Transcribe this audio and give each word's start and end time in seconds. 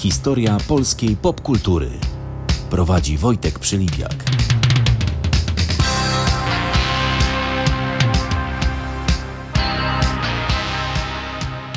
Historia 0.00 0.58
polskiej 0.68 1.16
popkultury. 1.16 1.90
Prowadzi 2.70 3.18
Wojtek 3.18 3.58
Przylipiak. 3.58 4.24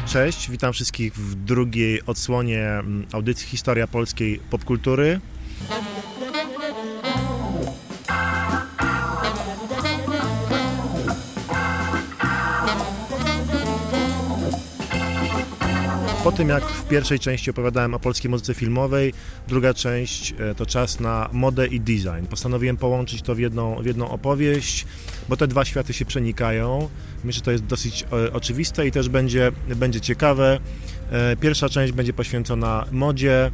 Cześć, 0.08 0.50
witam 0.50 0.74
wszystkich 0.74 1.16
w 1.16 1.36
drugiej 1.36 2.06
odsłonie 2.06 2.62
mm, 2.62 3.06
audycji 3.12 3.48
Historia 3.48 3.88
polskiej 3.88 4.40
popkultury. 4.50 5.20
Po 16.24 16.32
tym 16.32 16.50
jak 16.50 16.64
w 16.64 16.88
pierwszej 16.88 17.20
części 17.20 17.50
opowiadałem 17.52 17.94
o 17.94 18.00
polskiej 18.00 18.32
muzyce 18.32 18.54
filmowej, 18.54 19.14
druga 19.48 19.74
część 19.74 20.34
e, 20.40 20.56
to 20.56 20.66
czas 20.66 21.00
na 21.00 21.30
modę 21.32 21.68
i 21.68 21.80
design. 21.80 22.26
Postanowiłem 22.30 22.78
połączyć 22.78 23.22
to 23.22 23.36
w 23.36 23.40
jedną, 23.40 23.82
w 23.82 23.86
jedną 23.86 24.10
opowieść, 24.10 24.86
bo 25.30 25.38
te 25.38 25.48
dwa 25.48 25.66
światy 25.66 25.94
się 25.94 26.06
przenikają. 26.06 26.90
Myślę, 27.24 27.40
że 27.40 27.42
to 27.42 27.52
jest 27.52 27.66
dosyć 27.66 28.04
e, 28.04 28.34
oczywiste 28.34 28.88
i 28.88 28.92
też 28.92 29.10
będzie, 29.10 29.52
będzie 29.76 30.02
ciekawe. 30.02 30.60
E, 31.12 31.36
pierwsza 31.36 31.70
część 31.70 31.94
będzie 31.94 32.14
poświęcona 32.14 32.86
modzie, 32.92 33.52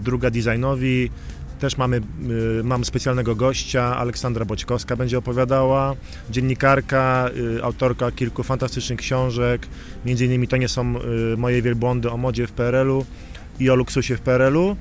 druga 0.00 0.30
designowi, 0.30 1.10
też 1.60 1.76
mamy, 1.76 2.00
y, 2.60 2.64
mamy 2.64 2.84
specjalnego 2.84 3.36
gościa, 3.36 3.96
Aleksandra 3.96 4.44
Boćkowska 4.44 4.96
będzie 4.96 5.18
opowiadała, 5.18 5.96
dziennikarka, 6.30 7.30
y, 7.56 7.64
autorka 7.64 8.10
kilku 8.10 8.42
fantastycznych 8.42 8.98
książek, 8.98 9.66
między 10.04 10.24
innymi 10.24 10.48
to 10.48 10.56
nie 10.56 10.68
są 10.68 10.94
y, 10.96 11.36
moje 11.36 11.62
wielbłądy 11.62 12.10
o 12.10 12.16
modzie 12.16 12.46
w 12.46 12.52
PRL-u 12.52 13.04
i 13.60 13.70
o 13.70 13.74
luksusie 13.74 14.16
w 14.16 14.20
PRL-u. 14.20 14.76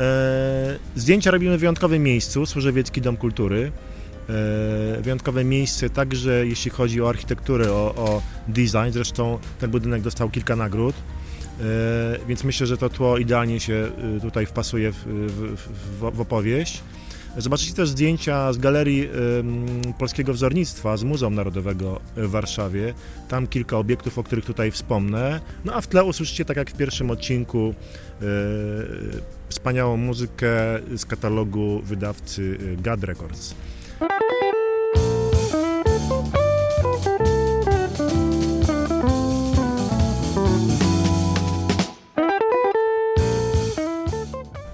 E, 0.00 0.78
zdjęcia 0.96 1.30
robimy 1.30 1.56
w 1.56 1.60
wyjątkowym 1.60 2.02
miejscu, 2.02 2.46
Służewiecki 2.46 3.00
Dom 3.00 3.16
Kultury. 3.16 3.72
E, 4.28 5.02
wyjątkowe 5.02 5.44
miejsce 5.44 5.90
także 5.90 6.46
jeśli 6.46 6.70
chodzi 6.70 7.02
o 7.02 7.08
architekturę, 7.08 7.72
o, 7.72 7.94
o 7.94 8.22
design, 8.48 8.90
zresztą 8.90 9.38
ten 9.58 9.70
budynek 9.70 10.02
dostał 10.02 10.30
kilka 10.30 10.56
nagród. 10.56 10.94
E, 11.60 12.26
więc 12.28 12.44
myślę, 12.44 12.66
że 12.66 12.76
to 12.76 12.88
tło 12.88 13.18
idealnie 13.18 13.60
się 13.60 13.90
e, 14.16 14.20
tutaj 14.20 14.46
wpasuje 14.46 14.92
w, 14.92 14.96
w, 14.96 15.56
w, 16.00 16.16
w 16.16 16.20
opowieść. 16.20 16.82
Zobaczycie 17.38 17.74
też 17.74 17.88
zdjęcia 17.88 18.52
z 18.52 18.58
Galerii 18.58 19.08
Polskiego 19.98 20.32
Wzornictwa, 20.32 20.96
z 20.96 21.04
Muzeum 21.04 21.34
Narodowego 21.34 22.00
w 22.16 22.30
Warszawie. 22.30 22.94
Tam 23.28 23.46
kilka 23.46 23.78
obiektów, 23.78 24.18
o 24.18 24.22
których 24.22 24.44
tutaj 24.44 24.70
wspomnę. 24.70 25.40
No 25.64 25.74
a 25.74 25.80
w 25.80 25.86
tle 25.86 26.04
usłyszycie, 26.04 26.44
tak 26.44 26.56
jak 26.56 26.70
w 26.70 26.76
pierwszym 26.76 27.10
odcinku, 27.10 27.74
e, 28.22 28.24
wspaniałą 29.48 29.96
muzykę 29.96 30.48
z 30.96 31.04
katalogu 31.04 31.80
wydawcy 31.84 32.58
GAD 32.82 33.04
Records. 33.04 33.54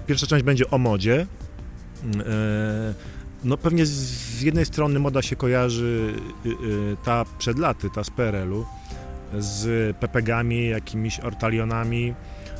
Pierwsza 0.07 0.27
część 0.27 0.45
będzie 0.45 0.69
o 0.69 0.77
modzie. 0.77 1.27
Mm, 2.03 2.21
e, 2.21 2.23
no 3.43 3.57
pewnie 3.57 3.85
z 3.85 4.41
jednej 4.41 4.65
strony 4.65 4.99
moda 4.99 5.21
się 5.21 5.35
kojarzy 5.35 6.13
y, 6.45 6.49
y, 6.49 6.97
ta 7.03 7.25
przed 7.37 7.59
laty, 7.59 7.89
ta 7.89 8.03
z 8.03 8.09
PRL-u, 8.09 8.65
z 9.39 9.97
pepegami, 9.97 10.69
jakimiś 10.69 11.19
ortalionami, 11.19 12.13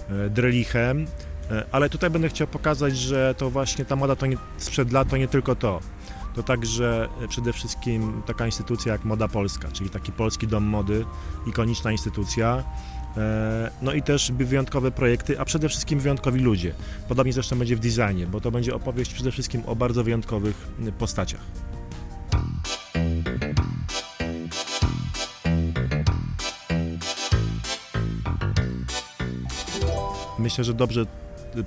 e, 0.10 0.30
drelichem, 0.30 1.06
e, 1.52 1.66
ale 1.72 1.90
tutaj 1.90 2.10
będę 2.10 2.30
chciał 2.30 2.48
pokazać, 2.48 2.98
że 2.98 3.36
to 3.38 3.50
właśnie 3.50 3.86
ta 3.86 3.96
moda 3.96 4.16
to 4.16 4.26
nie, 4.26 4.38
sprzed 4.58 4.92
lat 4.92 5.10
to 5.10 5.18
nie 5.18 5.28
tylko 5.28 5.56
to. 5.56 5.80
To 6.36 6.44
także 6.44 7.10
przede 7.30 7.54
wszystkim 7.54 8.22
taka 8.26 8.46
instytucja 8.46 8.92
jak 8.92 9.06
Moda 9.06 9.28
Polska, 9.28 9.72
czyli 9.72 9.90
taki 9.90 10.12
polski 10.12 10.48
dom 10.48 10.64
mody, 10.64 11.06
ikoniczna 11.48 11.92
instytucja, 11.92 12.64
no 13.82 13.94
i 13.94 14.02
też 14.02 14.32
wyjątkowe 14.32 14.92
projekty, 14.92 15.40
a 15.40 15.46
przede 15.46 15.70
wszystkim 15.70 16.00
wyjątkowi 16.00 16.40
ludzie. 16.40 16.74
Podobnie 17.08 17.34
zresztą 17.34 17.60
będzie 17.60 17.76
w 17.76 17.80
designie, 17.80 18.28
bo 18.28 18.42
to 18.42 18.52
będzie 18.52 18.76
opowieść 18.76 19.14
przede 19.14 19.32
wszystkim 19.32 19.64
o 19.66 19.76
bardzo 19.76 20.04
wyjątkowych 20.04 20.68
postaciach. 20.98 21.42
Myślę, 30.40 30.64
że 30.64 30.74
dobrze 30.74 31.06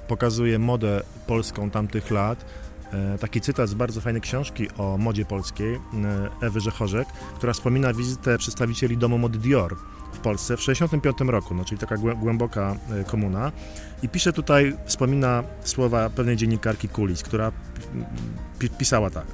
pokazuje 0.09 0.59
modę 0.59 1.03
polską 1.27 1.71
tamtych 1.71 2.11
lat. 2.11 2.45
E, 2.93 3.19
taki 3.19 3.41
cytat 3.41 3.69
z 3.69 3.75
bardzo 3.75 4.01
fajnej 4.01 4.23
książki 4.23 4.69
o 4.79 4.99
modzie 4.99 5.25
polskiej 5.25 5.75
e, 5.75 5.79
Ewy 6.47 6.61
Rzechorzek, 6.61 7.09
która 7.37 7.53
wspomina 7.53 7.95
wizytę 7.95 8.39
przedstawicieli 8.39 8.97
domu 8.97 9.19
mody 9.19 9.39
Dior 9.39 9.77
w 10.13 10.19
Polsce 10.19 10.57
w 10.57 10.61
1965 10.61 11.31
roku, 11.31 11.55
no, 11.55 11.65
czyli 11.65 11.79
taka 11.79 11.97
głęboka 11.97 12.77
e, 12.91 13.05
komuna. 13.05 13.53
I 14.03 14.09
pisze 14.09 14.33
tutaj, 14.33 14.77
wspomina 14.87 15.43
słowa 15.65 16.11
pewnej 16.11 16.37
dziennikarki 16.37 16.89
Kulis, 16.89 17.23
która 17.23 17.53
pisała 18.79 19.11
tak. 19.11 19.27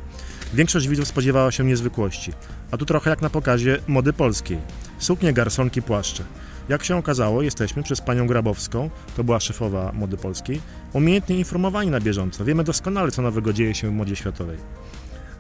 Większość 0.55 0.89
widzów 0.89 1.09
spodziewała 1.09 1.51
się 1.51 1.65
niezwykłości, 1.65 2.33
a 2.71 2.77
tu 2.77 2.87
trochę 2.87 3.11
jak 3.11 3.23
na 3.23 3.31
pokazie 3.31 3.79
mody 3.87 4.13
polskiej. 4.13 4.59
Suknie, 4.99 5.33
garsonki, 5.33 5.83
płaszcze. 5.83 6.25
Jak 6.73 6.85
się 6.85 6.97
okazało, 6.97 7.43
jesteśmy 7.43 7.83
przez 7.83 8.01
panią 8.01 8.27
Grabowską, 8.27 8.91
to 9.17 9.25
była 9.25 9.41
szefowa 9.41 9.93
mody 9.95 10.17
polskiej, 10.17 10.61
umiejętnie 10.93 11.37
informowani 11.37 11.91
na 11.91 12.01
bieżąco. 12.01 12.45
Wiemy 12.45 12.65
doskonale, 12.65 13.11
co 13.11 13.23
nowego 13.23 13.53
dzieje 13.53 13.75
się 13.75 13.89
w 13.89 13.93
modzie 13.93 14.17
światowej. 14.17 14.57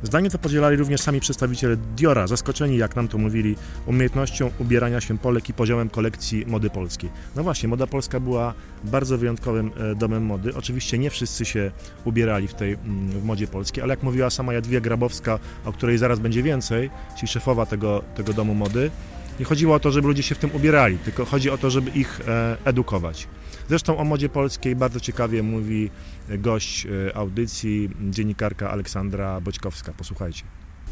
Zdanie 0.02 0.30
to 0.30 0.38
podzielali 0.38 0.76
również 0.76 1.00
sami 1.00 1.20
przedstawiciele 1.20 1.76
Diora, 1.76 2.26
zaskoczeni, 2.26 2.76
jak 2.76 2.96
nam 2.96 3.08
to 3.08 3.18
mówili, 3.18 3.56
umiejętnością 3.86 4.50
ubierania 4.58 5.00
się 5.00 5.18
Polek 5.18 5.48
i 5.48 5.54
poziomem 5.54 5.88
kolekcji 5.88 6.46
mody 6.46 6.70
polskiej. 6.70 7.10
No 7.36 7.42
właśnie, 7.42 7.68
moda 7.68 7.86
polska 7.86 8.20
była 8.20 8.54
bardzo 8.84 9.18
wyjątkowym 9.18 9.70
e, 9.76 9.94
domem 9.94 10.22
mody. 10.24 10.54
Oczywiście 10.54 10.98
nie 10.98 11.10
wszyscy 11.10 11.44
się 11.44 11.70
ubierali 12.04 12.48
w 12.48 12.54
tej 12.54 12.72
mm, 12.72 13.08
w 13.08 13.24
modzie 13.24 13.46
polskiej, 13.46 13.82
ale 13.82 13.92
jak 13.92 14.02
mówiła 14.02 14.30
sama 14.30 14.52
Jadwiga 14.52 14.80
Grabowska, 14.80 15.38
o 15.64 15.72
której 15.72 15.98
zaraz 15.98 16.18
będzie 16.18 16.42
więcej, 16.42 16.90
czyli 17.16 17.28
szefowa 17.28 17.66
tego, 17.66 18.02
tego 18.14 18.32
domu 18.32 18.54
mody, 18.54 18.90
nie 19.42 19.46
chodziło 19.46 19.74
o 19.74 19.80
to, 19.80 19.90
żeby 19.90 20.08
ludzie 20.08 20.22
się 20.22 20.34
w 20.34 20.38
tym 20.38 20.50
ubierali, 20.54 20.98
tylko 20.98 21.24
chodzi 21.24 21.50
o 21.50 21.58
to, 21.58 21.70
żeby 21.70 21.90
ich 21.90 22.20
e, 22.28 22.56
edukować. 22.64 23.26
Zresztą 23.68 23.98
o 23.98 24.04
modzie 24.04 24.28
polskiej 24.28 24.76
bardzo 24.76 25.00
ciekawie 25.00 25.42
mówi 25.42 25.90
gość 26.28 26.86
e, 26.86 27.16
audycji, 27.16 27.90
dziennikarka 28.10 28.70
Aleksandra 28.70 29.40
Boćkowska. 29.40 29.92
Posłuchajcie. 29.92 30.42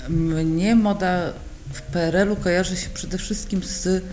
Mnie 0.09 0.75
moda 0.75 1.33
w 1.73 1.83
PRL-u 1.83 2.37
kojarzy 2.37 2.77
się 2.77 2.91
przede 2.91 3.19
wszystkim 3.19 3.63
z 3.63 4.05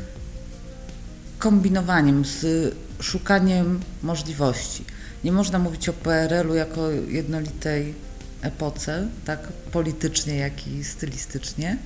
kombinowaniem, 1.40 2.26
z 2.26 2.76
szukaniem 3.00 3.80
możliwości. 4.04 4.84
Nie 5.24 5.32
można 5.32 5.60
mówić 5.60 5.90
o 5.90 5.94
PRL-u 5.94 6.56
jako 6.56 6.90
jednolitej 6.92 7.94
epoce, 8.42 9.08
tak 9.26 9.40
politycznie, 9.72 10.36
jak 10.36 10.68
i 10.68 10.84
stylistycznie. 10.84 11.78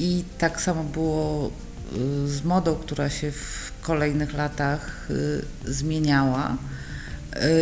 I 0.00 0.24
tak 0.38 0.60
samo 0.60 0.84
było 0.84 1.46
e, 1.46 2.28
z 2.28 2.44
modą, 2.44 2.74
która 2.74 3.10
się 3.10 3.32
w 3.32 3.72
kolejnych 3.82 4.34
latach 4.34 5.08
e, 5.66 5.72
zmieniała. 5.72 6.56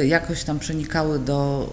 Jakoś 0.05 0.45
tam 0.45 0.59
przenikały 0.59 1.19
do 1.19 1.73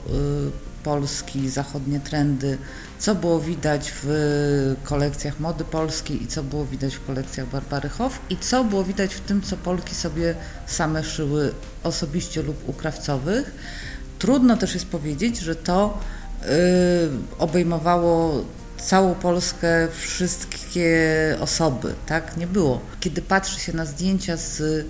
Polski 0.84 1.50
zachodnie 1.50 2.00
trendy, 2.00 2.58
co 3.00 3.16
było 3.16 3.40
widać 3.40 3.94
w 4.04 4.76
kolekcjach 4.84 5.40
mody 5.40 5.64
polskiej 5.64 6.24
i 6.24 6.28
co 6.28 6.44
było 6.44 6.66
widać 6.66 6.96
w 6.96 7.06
kolekcjach 7.06 7.50
Barbary 7.50 7.90
Hoff 7.90 8.20
i 8.30 8.38
co 8.38 8.64
było 8.64 8.84
widać 8.84 9.16
w 9.16 9.20
tym, 9.20 9.42
co 9.42 9.58
Polki 9.58 9.96
sobie 9.96 10.36
same 10.68 11.04
szyły 11.04 11.52
osobiście 11.84 12.42
lub 12.42 12.70
u 12.70 12.74
krawcowych. 12.74 13.52
Trudno 14.20 14.58
też 14.58 14.74
jest 14.74 14.86
powiedzieć, 14.86 15.40
że 15.40 15.56
to 15.56 15.98
obejmowało 17.40 18.46
całą 18.78 19.16
Polskę, 19.16 19.88
wszystkie 19.92 20.98
osoby, 21.40 21.94
tak? 22.06 22.38
Nie 22.38 22.48
było. 22.48 22.82
Kiedy 23.00 23.22
patrzy 23.22 23.60
się 23.60 23.74
na 23.74 23.86
zdjęcia 23.86 24.38
z 24.38 24.86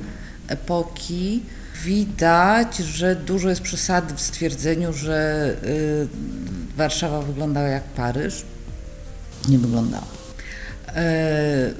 epoki, 0.47 1.43
widać, 1.83 2.77
że 2.77 3.15
dużo 3.15 3.49
jest 3.49 3.61
przesady 3.61 4.13
w 4.13 4.21
stwierdzeniu, 4.21 4.93
że 4.93 5.49
y, 5.63 6.07
Warszawa 6.77 7.21
wyglądała 7.21 7.67
jak 7.67 7.83
Paryż. 7.83 8.45
Nie 9.49 9.57
wyglądała. 9.59 10.05
E, 10.95 11.71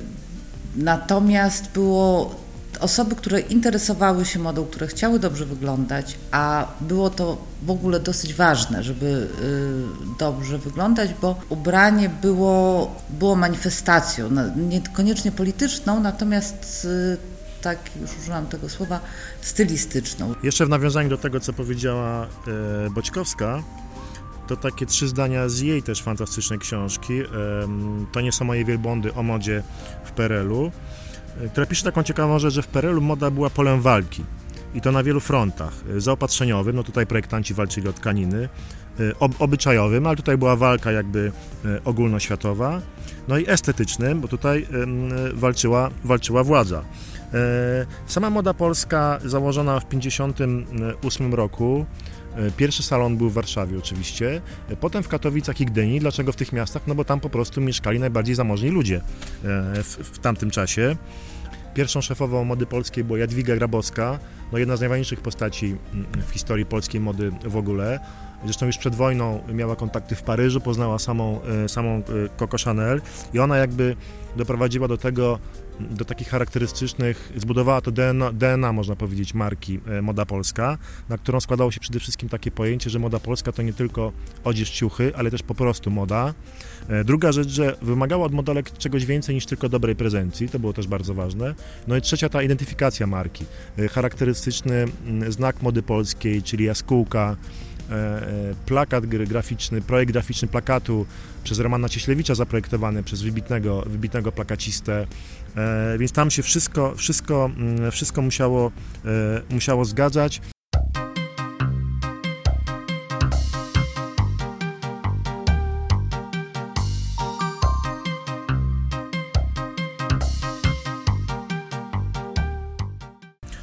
natomiast 0.75 1.71
było 1.71 2.35
osoby, 2.77 3.15
które 3.15 3.39
interesowały 3.39 4.25
się 4.25 4.39
modą, 4.39 4.65
które 4.65 4.87
chciały 4.87 5.19
dobrze 5.19 5.45
wyglądać, 5.45 6.17
a 6.31 6.67
było 6.81 7.09
to 7.09 7.37
w 7.63 7.69
ogóle 7.69 7.99
dosyć 7.99 8.33
ważne, 8.33 8.83
żeby 8.83 9.05
y, 9.05 10.17
dobrze 10.19 10.57
wyglądać, 10.57 11.09
bo 11.21 11.35
ubranie 11.49 12.09
było, 12.21 12.95
było 13.09 13.35
manifestacją, 13.35 14.29
niekoniecznie 14.55 15.31
polityczną, 15.31 15.99
natomiast 15.99 16.85
y, 16.85 17.17
tak, 17.61 17.79
już 18.01 18.17
użyłam 18.21 18.47
tego 18.47 18.69
słowa, 18.69 18.99
stylistyczną. 19.41 20.35
Jeszcze 20.43 20.65
w 20.65 20.69
nawiązaniu 20.69 21.09
do 21.09 21.17
tego, 21.17 21.39
co 21.39 21.53
powiedziała 21.53 22.23
e, 22.25 22.89
Boćkowska, 22.89 23.63
to 24.47 24.55
takie 24.55 24.85
trzy 24.85 25.07
zdania 25.07 25.49
z 25.49 25.59
jej 25.59 25.83
też 25.83 26.01
fantastycznej 26.01 26.59
książki. 26.59 27.13
To 28.11 28.21
nie 28.21 28.31
są 28.31 28.45
moje 28.45 28.65
wielbłądy 28.65 29.13
o 29.13 29.23
modzie 29.23 29.63
w 30.03 30.11
PRL-u, 30.11 30.65
e, 30.65 30.71
która 31.51 31.65
pisze 31.65 31.83
taką 31.83 32.03
ciekawą 32.03 32.39
rzecz, 32.39 32.53
że 32.53 32.61
w 32.61 32.67
PRL-u 32.67 33.01
moda 33.01 33.31
była 33.31 33.49
polem 33.49 33.81
walki. 33.81 34.23
I 34.75 34.81
to 34.81 34.91
na 34.91 35.03
wielu 35.03 35.19
frontach. 35.19 35.73
E, 35.97 36.01
zaopatrzeniowym, 36.01 36.75
no 36.75 36.83
tutaj 36.83 37.07
projektanci 37.07 37.53
walczyli 37.53 37.87
o 37.87 37.93
tkaniny, 37.93 38.49
e, 38.99 39.19
ob, 39.19 39.41
obyczajowym, 39.41 40.07
ale 40.07 40.15
tutaj 40.15 40.37
była 40.37 40.55
walka 40.55 40.91
jakby 40.91 41.31
e, 41.65 41.83
ogólnoświatowa, 41.83 42.81
no 43.27 43.37
i 43.37 43.49
estetycznym, 43.49 44.21
bo 44.21 44.27
tutaj 44.27 44.67
walczyła, 45.33 45.89
walczyła 46.03 46.43
władza. 46.43 46.81
Sama 48.07 48.29
moda 48.29 48.53
polska 48.53 49.19
założona 49.25 49.79
w 49.79 49.85
1958 49.85 51.33
roku, 51.33 51.85
Pierwszy 52.57 52.83
salon 52.83 53.17
był 53.17 53.29
w 53.29 53.33
Warszawie 53.33 53.77
oczywiście, 53.77 54.41
potem 54.79 55.03
w 55.03 55.07
Katowicach 55.07 55.61
i 55.61 55.65
Gdyni. 55.65 55.99
Dlaczego 55.99 56.31
w 56.31 56.35
tych 56.35 56.53
miastach? 56.53 56.87
No 56.87 56.95
bo 56.95 57.05
tam 57.05 57.19
po 57.19 57.29
prostu 57.29 57.61
mieszkali 57.61 57.99
najbardziej 57.99 58.35
zamożni 58.35 58.69
ludzie 58.69 59.01
w, 59.83 59.97
w 60.13 60.19
tamtym 60.19 60.51
czasie. 60.51 60.95
Pierwszą 61.75 62.01
szefową 62.01 62.43
mody 62.43 62.65
polskiej 62.65 63.03
była 63.03 63.19
Jadwiga 63.19 63.55
Grabowska, 63.55 64.19
no 64.51 64.57
jedna 64.57 64.77
z 64.77 64.79
najważniejszych 64.79 65.21
postaci 65.21 65.65
mm, 65.93 66.05
w 66.27 66.31
historii 66.31 66.65
polskiej 66.65 67.01
mody 67.01 67.31
w 67.45 67.57
ogóle. 67.57 67.99
Zresztą 68.43 68.65
już 68.65 68.77
przed 68.77 68.95
wojną 68.95 69.43
miała 69.53 69.75
kontakty 69.75 70.15
w 70.15 70.23
Paryżu, 70.23 70.61
poznała 70.61 70.99
samą, 70.99 71.39
e, 71.43 71.69
samą 71.69 71.89
e, 71.89 72.03
Coco 72.39 72.57
Chanel 72.65 73.01
i 73.33 73.39
ona 73.39 73.57
jakby 73.57 73.95
doprowadziła 74.35 74.87
do 74.87 74.97
tego, 74.97 75.39
do 75.79 76.05
takich 76.05 76.29
charakterystycznych, 76.29 77.33
zbudowała 77.35 77.81
to 77.81 77.91
DNA, 77.91 78.31
DNA, 78.33 78.73
można 78.73 78.95
powiedzieć, 78.95 79.33
marki 79.33 79.79
e, 79.87 80.01
Moda 80.01 80.25
Polska, 80.25 80.77
na 81.09 81.17
którą 81.17 81.39
składało 81.39 81.71
się 81.71 81.79
przede 81.79 81.99
wszystkim 81.99 82.29
takie 82.29 82.51
pojęcie, 82.51 82.89
że 82.89 82.99
moda 82.99 83.19
polska 83.19 83.51
to 83.51 83.61
nie 83.61 83.73
tylko 83.73 84.11
odzież, 84.43 84.69
ciuchy, 84.69 85.11
ale 85.15 85.31
też 85.31 85.43
po 85.43 85.55
prostu 85.55 85.91
moda. 85.91 86.33
Druga 87.05 87.31
rzecz, 87.31 87.47
że 87.47 87.75
wymagała 87.81 88.25
od 88.25 88.33
modelek 88.33 88.77
czegoś 88.77 89.05
więcej 89.05 89.35
niż 89.35 89.45
tylko 89.45 89.69
dobrej 89.69 89.95
prezencji, 89.95 90.49
to 90.49 90.59
było 90.59 90.73
też 90.73 90.87
bardzo 90.87 91.13
ważne. 91.13 91.55
No 91.87 91.97
i 91.97 92.01
trzecia 92.01 92.29
ta 92.29 92.43
identyfikacja 92.43 93.07
marki, 93.07 93.45
charakterystyczny 93.91 94.85
znak 95.29 95.61
mody 95.61 95.81
polskiej, 95.81 96.43
czyli 96.43 96.65
jaskółka, 96.65 97.35
E, 97.91 97.93
e, 97.93 98.55
plakat 98.65 99.05
graficzny, 99.05 99.81
projekt 99.81 100.11
graficzny 100.11 100.47
plakatu 100.47 101.05
przez 101.43 101.59
Romana 101.59 101.89
Cieślewicza 101.89 102.35
zaprojektowany 102.35 103.03
przez 103.03 103.21
wybitnego, 103.21 103.83
wybitnego 103.85 104.31
plakacistę, 104.31 105.07
e, 105.55 105.97
więc 105.97 106.11
tam 106.11 106.31
się 106.31 106.43
wszystko, 106.43 106.95
wszystko, 106.95 107.49
mm, 107.57 107.91
wszystko 107.91 108.21
musiało, 108.21 108.71
musiało 109.49 109.85
zgadzać. 109.85 110.41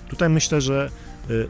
Tutaj 0.09 0.29
myślę, 0.29 0.61
że 0.61 0.91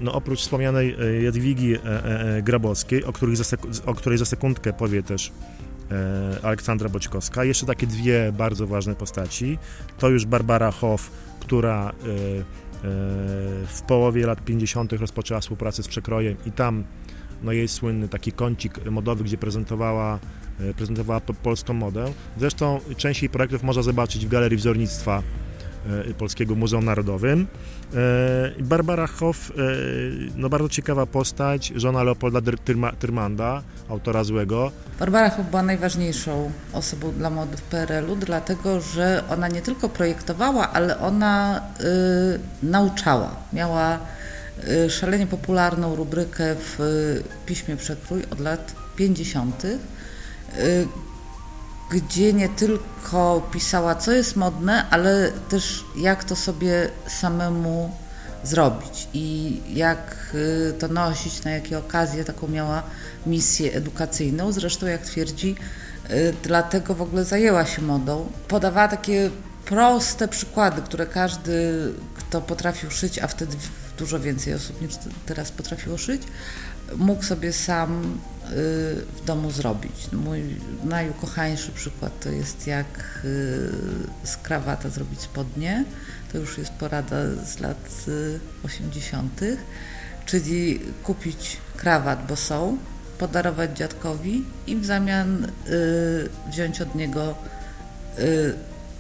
no 0.01 0.13
oprócz 0.13 0.41
wspomnianej 0.41 0.97
y, 1.19 1.23
Jadwigi 1.23 1.75
e, 1.75 2.43
Grabowskiej, 2.43 3.05
o, 3.05 3.13
której 3.13 3.37
za, 3.37 3.45
o 3.87 3.95
której 3.95 4.19
za 4.19 4.25
sekundkę 4.25 4.73
powie 4.73 5.03
też 5.03 5.33
Aleksandra 6.43 6.89
Boćkowska, 6.89 7.45
jeszcze 7.45 7.67
takie 7.67 7.87
dwie 7.87 8.33
bardzo 8.33 8.67
ważne 8.67 8.95
postaci. 8.95 9.59
To 9.99 10.09
już 10.09 10.27
Barbara 10.27 10.71
Hoff, 10.71 11.11
która 11.41 11.93
w 13.67 13.83
połowie 13.87 14.27
lat 14.27 14.45
50. 14.45 14.93
rozpoczęła 14.93 15.41
współpracę 15.41 15.83
z 15.83 15.89
Przekrojem 15.89 16.37
i 16.47 16.53
tam 16.53 16.85
no 17.43 17.53
jej 17.53 17.69
słynny 17.69 18.09
taki 18.09 18.33
kącik 18.33 18.91
modowy, 18.91 19.25
gdzie 19.25 19.39
prezentowała, 19.39 20.19
prezentowała 20.77 21.21
polską 21.21 21.75
modę. 21.75 22.13
Zresztą 22.39 22.81
część 22.97 23.23
jej 23.23 23.31
projektów 23.31 23.63
można 23.63 23.83
zobaczyć 23.83 24.27
w 24.27 24.29
Galerii 24.29 24.59
Wzornictwa 24.59 25.23
Polskiego 26.19 26.55
Muzeum 26.55 26.85
Narodowym. 26.85 27.47
E, 27.95 28.63
Barbara 28.63 29.07
Hoff, 29.07 29.51
e, 29.51 29.53
no 30.37 30.49
bardzo 30.49 30.69
ciekawa 30.69 31.07
postać, 31.07 31.73
żona 31.77 32.03
Leopolda 32.03 32.41
Tyrmanda, 32.99 33.63
autora 33.89 34.25
Złego. 34.25 34.73
Barbara 34.99 35.31
Hoff 35.31 35.51
była 35.51 35.63
najważniejszą 35.63 36.51
osobą 36.73 37.13
dla 37.13 37.31
mody 37.31 37.57
w 37.57 37.63
PRL-u, 37.63 38.17
dlatego 38.17 38.81
że 38.81 39.25
ona 39.31 39.49
nie 39.49 39.63
tylko 39.63 39.89
projektowała, 39.89 40.73
ale 40.73 40.99
ona 40.99 41.63
y, 41.81 42.67
nauczała. 42.67 43.37
Miała 43.53 43.99
y, 44.69 44.91
szalenie 44.91 45.27
popularną 45.27 45.97
rubrykę 45.97 46.55
w 46.55 46.81
y, 46.81 47.23
piśmie 47.47 47.77
Przekrój 47.77 48.23
od 48.31 48.41
lat 48.41 48.75
50 48.97 49.67
gdzie 51.93 52.33
nie 52.33 52.49
tylko 52.49 53.49
pisała, 53.53 53.95
co 53.95 54.13
jest 54.13 54.37
modne, 54.37 54.91
ale 54.91 55.33
też 55.49 55.85
jak 55.97 56.25
to 56.25 56.37
sobie 56.37 56.89
samemu 57.07 57.97
zrobić 58.45 59.09
i 59.15 59.61
jak 59.75 60.17
y, 60.35 60.75
to 60.79 60.89
nosić, 60.89 61.45
na 61.45 61.51
jakie 61.51 61.79
okazje 61.79 62.25
taką 62.25 62.49
miała 62.49 62.83
misję 63.27 63.73
edukacyjną. 63.73 64.53
Zresztą, 64.53 64.87
jak 64.87 65.03
twierdzi, 65.03 65.57
y, 66.11 66.35
dlatego 66.43 66.95
w 66.95 67.03
ogóle 67.03 67.25
zajęła 67.25 67.67
się 67.67 67.83
modą. 67.83 68.33
Podawała 68.49 68.89
takie 68.89 69.31
proste 69.65 70.29
przykłady, 70.29 70.83
które 70.83 71.07
każdy, 71.07 71.89
kto 72.17 72.41
potrafił 72.41 72.91
szyć, 72.91 73.19
a 73.19 73.27
wtedy 73.27 73.57
dużo 73.99 74.21
więcej 74.21 74.55
osób 74.55 74.81
niż 74.83 74.95
teraz 75.27 75.51
potrafiło 75.51 75.99
szyć, 75.99 76.23
mógł 76.97 77.23
sobie 77.23 77.53
sam 77.53 78.03
y, 78.03 78.55
w 79.17 79.25
domu 79.27 79.51
zrobić. 79.51 80.13
Mój 80.13 80.43
najukochańszy 80.85 81.73
przykład 81.73 82.21
to 82.21 82.29
jest 82.29 82.67
jak 82.67 83.21
y, 83.25 83.71
z 84.25 84.37
krawata 84.37 84.89
zrobić 84.89 85.21
spodnie. 85.21 85.85
To 86.33 86.39
już 86.39 86.59
jest 86.59 86.73
porada 86.73 87.17
z 87.47 87.61
lat 87.61 88.05
80., 88.65 89.41
czyli 90.27 90.81
kupić 91.03 91.57
krawat, 91.77 92.27
bo 92.27 92.37
są, 92.37 92.79
podarować 93.19 93.77
dziadkowi 93.79 94.45
i 94.67 94.77
w 94.77 94.85
zamian 94.85 95.45
y, 95.45 95.51
wziąć 96.51 96.81
od 96.81 96.95
niego 96.95 97.35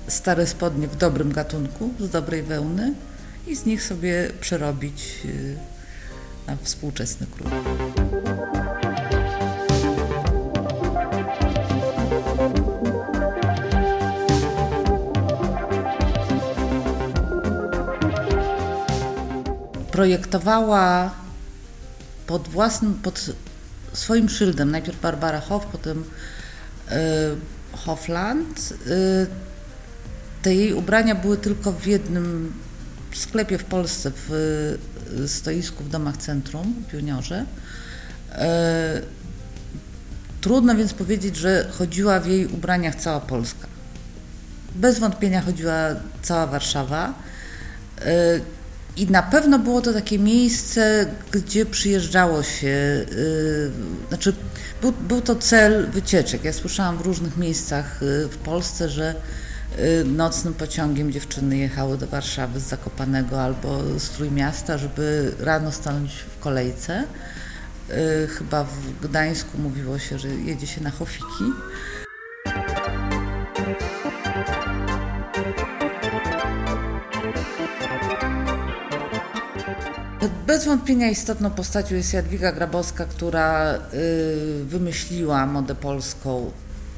stare 0.08 0.46
spodnie 0.46 0.88
w 0.88 0.96
dobrym 0.96 1.32
gatunku, 1.32 1.90
z 2.00 2.10
dobrej 2.10 2.42
wełny 2.42 2.94
i 3.46 3.56
z 3.56 3.64
nich 3.64 3.82
sobie 3.82 4.30
przerobić 4.40 5.18
na 6.46 6.56
współczesny 6.62 7.26
król. 7.30 7.50
Projektowała 19.90 21.10
pod 22.26 22.48
własnym, 22.48 22.94
pod 22.94 23.30
swoim 23.92 24.28
szyldem, 24.28 24.70
najpierw 24.70 25.00
Barbara 25.00 25.40
Hoff, 25.40 25.66
potem 25.66 26.00
y, 26.00 26.94
Hofland. 27.72 28.74
Y, 28.86 29.26
te 30.42 30.54
jej 30.54 30.72
ubrania 30.72 31.14
były 31.14 31.36
tylko 31.36 31.72
w 31.72 31.86
jednym 31.86 32.52
sklepie 33.14 33.58
w 33.58 33.64
Polsce, 33.64 34.12
w 34.14 34.78
stoisku 35.26 35.84
w 35.84 35.88
domach 35.88 36.16
centrum 36.16 36.74
w 36.88 36.92
Juniorze. 36.92 37.44
E, 38.32 39.02
trudno 40.40 40.76
więc 40.76 40.94
powiedzieć, 40.94 41.36
że 41.36 41.68
chodziła 41.78 42.20
w 42.20 42.26
jej 42.26 42.46
ubraniach 42.46 42.94
cała 42.94 43.20
Polska. 43.20 43.66
Bez 44.74 44.98
wątpienia 44.98 45.40
chodziła 45.40 45.88
cała 46.22 46.46
Warszawa. 46.46 47.14
E, 48.00 48.40
I 48.96 49.06
na 49.06 49.22
pewno 49.22 49.58
było 49.58 49.80
to 49.80 49.92
takie 49.92 50.18
miejsce, 50.18 51.06
gdzie 51.30 51.66
przyjeżdżało 51.66 52.42
się, 52.42 52.68
e, 52.68 54.08
znaczy 54.08 54.34
był, 54.80 54.92
był 54.92 55.20
to 55.20 55.36
cel 55.36 55.90
wycieczek. 55.90 56.44
Ja 56.44 56.52
słyszałam 56.52 56.98
w 56.98 57.00
różnych 57.00 57.36
miejscach 57.36 57.98
w 58.30 58.36
Polsce, 58.36 58.88
że 58.88 59.14
Y, 59.14 59.41
nocnym 60.04 60.54
pociągiem 60.54 61.12
dziewczyny 61.12 61.56
jechały 61.56 61.98
do 61.98 62.06
Warszawy 62.06 62.60
z 62.60 62.62
Zakopanego 62.62 63.42
albo 63.42 63.82
z 63.98 64.10
Trójmiasta, 64.10 64.78
żeby 64.78 65.34
rano 65.40 65.72
stanąć 65.72 66.12
w 66.12 66.38
kolejce. 66.38 67.04
Y, 67.90 68.26
chyba 68.26 68.64
w 68.64 69.00
Gdańsku 69.08 69.58
mówiło 69.58 69.98
się, 69.98 70.18
że 70.18 70.28
jedzie 70.28 70.66
się 70.66 70.82
na 70.82 70.90
Hofiki. 70.90 71.44
Bez 80.46 80.66
wątpienia 80.66 81.10
istotną 81.10 81.50
postacią 81.50 81.94
jest 81.94 82.12
Jadwiga 82.12 82.52
Grabowska, 82.52 83.04
która 83.04 83.74
y, 83.74 84.64
wymyśliła 84.64 85.46
modę 85.46 85.74
polską 85.74 86.50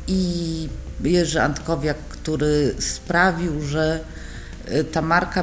i 0.08 0.68
Jerzy 1.04 1.42
Antkowiak, 1.42 1.96
który 1.96 2.74
sprawił, 2.78 3.62
że 3.62 4.00
ta 4.92 5.02
marka 5.02 5.42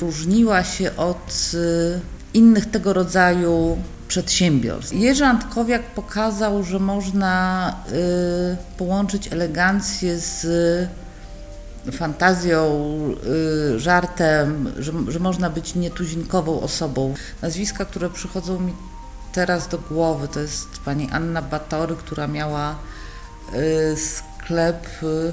różniła 0.00 0.64
się 0.64 0.96
od 0.96 1.50
innych 2.34 2.70
tego 2.70 2.92
rodzaju 2.92 3.78
przedsiębiorstw. 4.08 4.94
Jerzy 4.94 5.24
Antkowiak 5.24 5.82
pokazał, 5.82 6.62
że 6.62 6.78
można 6.78 7.74
połączyć 8.76 9.32
elegancję 9.32 10.18
z 10.18 10.46
fantazją, 11.92 12.88
y, 13.74 13.78
żartem, 13.80 14.72
że, 14.78 14.92
że 15.08 15.18
można 15.18 15.50
być 15.50 15.74
nietuzinkową 15.74 16.60
osobą. 16.60 17.14
Nazwiska, 17.42 17.84
które 17.84 18.10
przychodzą 18.10 18.60
mi 18.60 18.72
teraz 19.32 19.68
do 19.68 19.78
głowy, 19.78 20.28
to 20.28 20.40
jest 20.40 20.68
pani 20.84 21.08
Anna 21.12 21.42
Batory, 21.42 21.96
która 21.96 22.26
miała 22.26 22.72
y, 22.72 22.95
sklep 23.96 24.86
y, 25.02 25.32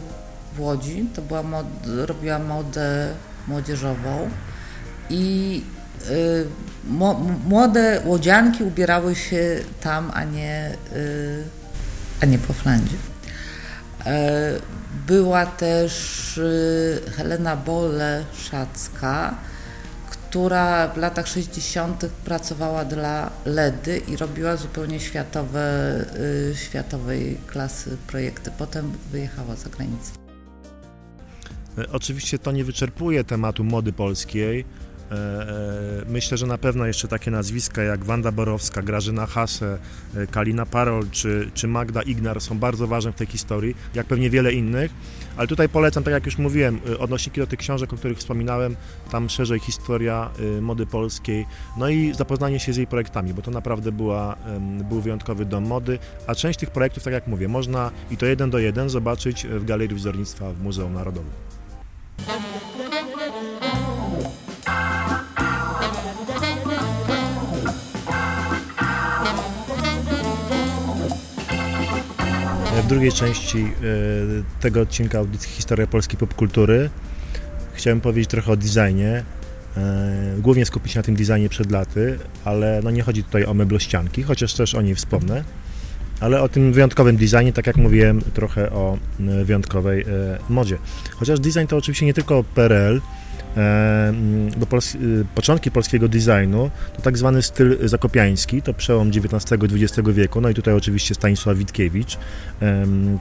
w 0.56 0.60
Łodzi, 0.60 1.10
to 1.16 1.22
była 1.22 1.44
mod, 1.44 1.66
robiła 1.86 2.40
modę 2.40 3.14
młodzieżową. 3.48 4.30
I 5.10 5.64
młode 7.48 8.02
łodzianki 8.06 8.64
ubierały 8.64 9.16
się 9.16 9.60
tam, 9.82 10.12
a 10.14 10.24
nie, 10.24 10.78
a 12.22 12.26
nie 12.26 12.38
po 12.38 12.54
Flandzie. 12.54 12.96
Była 15.08 15.46
też 15.46 16.38
y, 16.38 17.02
Helena 17.18 17.58
Bole-Szacka, 17.58 19.34
która 20.34 20.88
w 20.88 20.98
latach 20.98 21.28
60. 21.28 22.06
pracowała 22.26 22.86
dla 22.86 23.32
LEDy 23.46 24.02
i 24.08 24.18
robiła 24.18 24.56
zupełnie 24.56 25.00
światowe, 25.00 25.96
y, 26.52 26.56
światowej 26.56 27.38
klasy 27.48 27.98
projekty. 28.08 28.52
Potem 28.58 28.92
wyjechała 29.12 29.56
za 29.56 29.70
granicę. 29.70 30.12
E, 31.78 31.92
oczywiście 31.92 32.40
to 32.40 32.52
nie 32.52 32.64
wyczerpuje 32.64 33.24
tematu 33.24 33.64
mody 33.64 33.94
polskiej. 33.94 34.66
E, 35.12 35.16
e, 35.16 36.06
myślę, 36.08 36.38
że 36.38 36.48
na 36.48 36.58
pewno 36.58 36.86
jeszcze 36.86 37.08
takie 37.08 37.32
nazwiska 37.32 37.84
jak 37.84 38.06
Wanda 38.06 38.32
Borowska, 38.32 38.82
Grażyna 38.82 39.26
Hase, 39.26 39.78
e, 40.16 40.28
Kalina 40.28 40.66
Parol 40.66 41.10
czy, 41.12 41.52
czy 41.54 41.68
Magda 41.68 42.02
Ignar 42.02 42.42
są 42.42 42.60
bardzo 42.60 42.88
ważne 42.88 43.12
w 43.12 43.16
tej 43.16 43.28
historii, 43.28 43.76
jak 43.94 44.08
pewnie 44.08 44.30
wiele 44.30 44.54
innych, 44.54 44.92
ale 45.38 45.48
tutaj 45.48 45.70
polecam, 45.70 46.04
tak 46.04 46.14
jak 46.14 46.26
już 46.26 46.38
mówiłem, 46.38 46.80
odnośniki 47.00 47.40
do 47.40 47.48
tych 47.48 47.60
książek, 47.60 47.94
o 47.94 47.98
których 47.98 48.18
wspominałem, 48.18 48.76
tam 49.12 49.30
szerzej 49.30 49.60
historia 49.60 50.30
mody 50.62 50.86
polskiej, 50.86 51.46
no 51.78 51.90
i 51.90 52.14
zapoznanie 52.14 52.60
się 52.60 52.74
z 52.74 52.78
jej 52.78 52.88
projektami, 52.88 53.34
bo 53.34 53.42
to 53.42 53.52
naprawdę 53.52 53.92
była, 53.92 54.36
był 54.90 55.02
wyjątkowy 55.02 55.46
dom 55.46 55.68
mody, 55.68 56.00
a 56.28 56.36
część 56.36 56.60
tych 56.60 56.72
projektów, 56.72 57.04
tak 57.04 57.14
jak 57.14 57.28
mówię, 57.28 57.48
można 57.48 57.92
i 58.12 58.18
to 58.18 58.26
jeden 58.26 58.50
do 58.50 58.60
jeden 58.60 58.90
zobaczyć 58.90 59.48
w 59.48 59.66
Galerii 59.66 59.98
Wzornictwa 59.98 60.54
w 60.54 60.62
Muzeum 60.62 60.94
Narodowym. 60.94 61.54
Drugiej 72.94 73.12
części 73.12 73.58
e, 73.58 73.68
tego 74.62 74.82
odcinka 74.82 75.18
audycji 75.18 75.50
Historia 75.50 75.88
Polskiej 75.88 76.20
Popkultury 76.20 76.90
chciałem 77.74 78.02
powiedzieć 78.02 78.30
trochę 78.30 78.52
o 78.52 78.56
designie. 78.56 79.24
E, 79.78 80.36
głównie 80.40 80.66
skupić 80.66 80.94
się 80.94 81.00
na 81.00 81.04
tym 81.04 81.16
designie 81.16 81.50
przed 81.50 81.72
laty, 81.72 82.20
ale 82.46 82.82
no 82.84 82.92
nie 82.92 83.02
chodzi 83.02 83.24
tutaj 83.24 83.46
o 83.46 83.54
meblościanki, 83.54 84.24
chociaż 84.24 84.54
też 84.54 84.76
o 84.76 84.82
niej 84.82 84.96
wspomnę, 84.96 85.44
ale 86.20 86.42
o 86.42 86.50
tym 86.50 86.74
wyjątkowym 86.74 87.18
designie, 87.18 87.54
tak 87.54 87.68
jak 87.68 87.78
mówiłem, 87.78 88.22
trochę 88.34 88.72
o 88.72 88.98
e, 89.20 89.46
wyjątkowej 89.46 90.06
modzie. 90.50 90.78
Chociaż 91.16 91.40
design 91.40 91.68
to 91.68 91.78
oczywiście 91.78 92.06
nie 92.06 92.14
tylko 92.14 92.44
PRL, 92.44 93.02
bo 94.58 94.66
pols 94.66 94.96
y, 94.96 95.26
początki 95.36 95.72
polskiego 95.72 96.08
designu 96.08 96.72
to 96.96 97.02
tak 97.02 97.18
zwany 97.18 97.42
styl 97.42 97.88
zakopiański, 97.88 98.62
to 98.62 98.74
przełom 98.74 99.10
XIX 99.10 99.74
i 99.76 99.84
XX 99.84 100.10
wieku, 100.10 100.42
no 100.42 100.50
i 100.50 100.54
tutaj 100.54 100.74
oczywiście 100.74 101.16
Stanisław 101.16 101.58
Witkiewicz, 101.58 102.18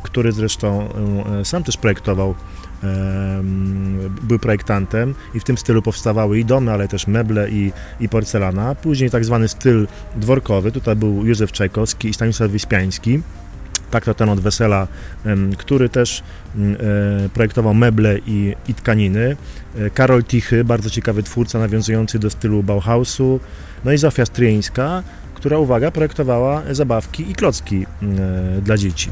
który 0.03 0.33
zresztą 0.33 0.89
e, 1.41 1.45
sam 1.45 1.65
też 1.65 1.77
projektował 1.77 2.35
był 4.23 4.39
projektantem 4.39 5.15
i 5.35 5.41
w 5.41 5.45
tym 5.45 5.59
stylu 5.59 5.83
powstawały 5.83 6.39
i 6.39 6.45
domy, 6.45 6.73
ale 6.73 6.89
też 6.89 7.07
meble 7.07 7.51
i, 7.51 7.73
i 8.01 8.09
porcelana. 8.09 8.75
Później 8.75 9.11
tak 9.11 9.25
zwany 9.25 9.49
styl 9.49 9.87
dworkowy, 10.17 10.73
tutaj 10.73 10.97
był 10.97 11.27
Józef 11.27 11.53
Czajkowski 11.53 12.09
i 12.09 12.15
Stanisław 12.15 12.51
Wyspiański 12.51 13.21
tak 13.93 14.05
to 14.05 14.15
ten 14.15 14.29
od 14.29 14.41
Wesela, 14.41 14.89
który 15.59 15.89
też 15.89 16.23
e, 16.23 17.29
projektował 17.29 17.75
meble 17.75 18.19
i, 18.27 18.55
i 18.69 18.75
tkaniny. 18.75 19.37
E, 19.79 19.91
Karol 19.91 20.25
Tichy, 20.25 20.65
bardzo 20.65 20.91
ciekawy 20.91 21.23
twórca 21.23 21.59
nawiązujący 21.59 22.19
do 22.19 22.31
stylu 22.31 22.63
Bauhausu. 22.63 23.41
No 23.85 23.93
i 23.93 23.99
Zofia 23.99 24.27
Stryjeńska, 24.27 25.03
która, 25.35 25.59
uwaga, 25.59 25.91
projektowała 25.91 26.63
zabawki 26.71 27.31
i 27.31 27.35
klocki 27.35 27.87
e, 28.03 28.61
dla 28.61 28.77
dzieci. 28.77 29.11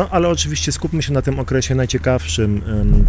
No, 0.00 0.08
ale 0.10 0.28
oczywiście 0.28 0.72
skupmy 0.72 1.02
się 1.02 1.12
na 1.12 1.22
tym 1.22 1.38
okresie 1.38 1.74
najciekawszym 1.74 2.62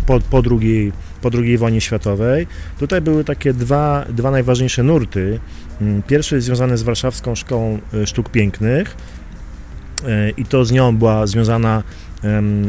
po, 0.06 0.20
po, 0.20 0.42
drugiej, 0.42 0.92
po 1.22 1.30
drugiej 1.30 1.58
wojnie 1.58 1.82
światowej. 1.82 2.48
Tutaj 2.80 3.02
były 3.02 3.24
takie 3.24 3.54
dwa, 3.54 4.06
dwa 4.10 4.32
najważniejsze 4.32 4.84
nurty. 4.84 5.40
Mm, 5.82 6.02
pierwszy 6.04 6.42
związany 6.42 6.78
z 6.78 6.84
Warszawską 6.84 7.36
Szkołą 7.36 7.80
e, 7.94 8.08
Sztuk 8.08 8.30
Pięknych 8.30 8.98
e, 10.08 10.30
i 10.30 10.46
to 10.46 10.66
z 10.66 10.72
nią 10.72 10.98
była 10.98 11.28
związana 11.28 11.84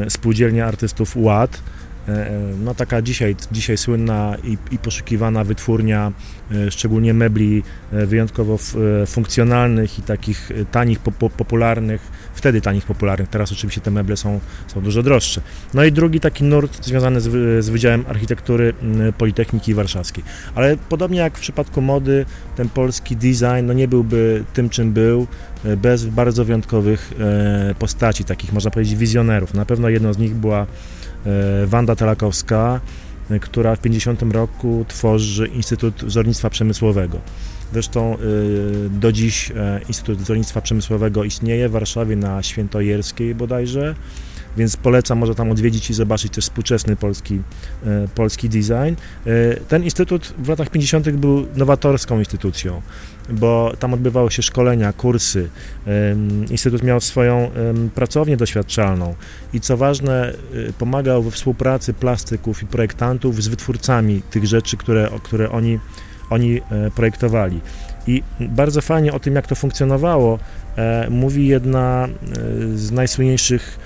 spółdzielnia 0.09 0.67
artystów 0.67 1.17
UAD, 1.17 1.63
E, 2.09 2.31
no 2.65 2.75
taka 2.75 3.03
dzisiaj, 3.03 3.37
dzisiaj 3.53 3.77
słynna 3.77 4.37
i, 4.45 4.75
i 4.75 4.79
poszukiwana 4.79 5.45
wytwórnia, 5.45 6.13
szczególnie 6.71 7.15
mebli 7.15 7.63
wyjątkowo 7.93 8.59
funkcjonalnych 9.07 9.99
i 9.99 10.03
takich 10.03 10.51
tanich, 10.71 10.99
po, 10.99 11.31
popularnych, 11.31 12.11
wtedy 12.35 12.61
tanich, 12.61 12.85
popularnych, 12.85 13.29
teraz 13.29 13.53
oczywiście 13.53 13.81
te 13.81 13.91
meble 13.91 14.17
są, 14.17 14.41
są 14.67 14.81
dużo 14.81 15.03
droższe. 15.03 15.41
No 15.75 15.85
i 15.85 15.93
drugi 15.93 16.21
taki 16.21 16.45
nurt 16.45 16.85
związany 16.85 17.21
z, 17.21 17.65
z 17.65 17.69
Wydziałem 17.69 18.05
Architektury 18.09 18.75
Politechniki 19.19 19.75
Warszawskiej. 19.75 20.25
Ale 20.55 20.77
podobnie 20.89 21.19
jak 21.19 21.39
w 21.39 21.41
przypadku 21.41 21.83
mody, 21.83 22.27
ten 22.57 22.69
polski 22.69 23.17
design 23.17 23.67
no 23.67 23.73
nie 23.73 23.89
byłby 23.89 24.45
tym, 24.55 24.69
czym 24.69 24.93
był, 24.93 25.27
bez 25.77 26.05
bardzo 26.05 26.45
wyjątkowych 26.45 27.13
postaci, 27.79 28.25
takich 28.25 28.53
można 28.53 28.71
powiedzieć 28.71 28.97
wizjonerów. 28.97 29.55
Na 29.55 29.65
pewno 29.67 29.89
jedną 29.89 30.13
z 30.13 30.19
nich 30.19 30.35
była 30.35 30.67
E, 31.27 31.67
Wanda 31.67 31.97
Telakowska, 31.97 32.81
e, 33.31 33.39
która 33.39 33.77
w 33.77 33.81
50 33.81 34.23
roku 34.33 34.85
tworzy 34.89 35.47
Instytut 35.47 36.05
Wzornictwa 36.05 36.51
Przemysłowego. 36.51 37.19
Zresztą 37.73 38.15
e, 38.15 38.19
do 38.89 39.13
dziś 39.13 39.53
Instytut 39.89 40.19
Wzornictwa 40.19 40.61
Przemysłowego 40.61 41.25
istnieje 41.25 41.69
w 41.69 41.73
Warszawie 41.73 42.17
na 42.17 42.43
Świętojerskiej 42.43 43.35
bodajże 43.35 43.95
więc 44.57 44.77
polecam 44.77 45.19
może 45.19 45.35
tam 45.35 45.51
odwiedzić 45.51 45.91
i 45.91 45.95
zobaczyć 45.95 46.33
też 46.33 46.45
współczesny 46.45 46.97
polski, 46.97 47.41
e, 47.87 48.09
polski 48.15 48.49
design. 48.49 48.95
E, 49.27 49.57
ten 49.69 49.85
instytut 49.85 50.35
w 50.39 50.49
latach 50.49 50.71
50. 50.71 51.11
był 51.11 51.47
nowatorską 51.57 52.19
instytucją, 52.19 52.83
bo 53.31 53.73
tam 53.79 53.95
odbywały 53.95 54.31
się 54.31 54.43
szkolenia, 54.43 54.93
kursy. 54.93 55.49
Instytut 56.51 56.83
miał 56.83 57.01
swoją 57.01 57.51
pracownię 57.95 58.37
doświadczalną 58.37 59.15
i 59.53 59.61
co 59.61 59.77
ważne, 59.77 60.29
e, 60.29 60.35
pomagał 60.79 61.23
we 61.23 61.31
współpracy 61.31 61.95
plastyków 61.95 62.63
i 62.63 62.67
projektantów 62.67 63.43
z 63.43 63.49
wytwórcami 63.49 64.23
tych 64.31 64.47
rzeczy, 64.47 64.77
które, 64.77 65.11
które 65.23 65.51
oni, 65.51 65.79
oni 66.33 66.61
projektowali. 66.95 67.61
I 68.07 68.23
bardzo 68.41 68.81
fajnie 68.81 69.13
o 69.13 69.21
tym, 69.21 69.35
jak 69.35 69.47
to 69.47 69.55
funkcjonowało, 69.55 70.39
mówi 71.11 71.47
jedna 71.47 72.09
z 72.75 72.91
najsłynniejszych 72.91 73.79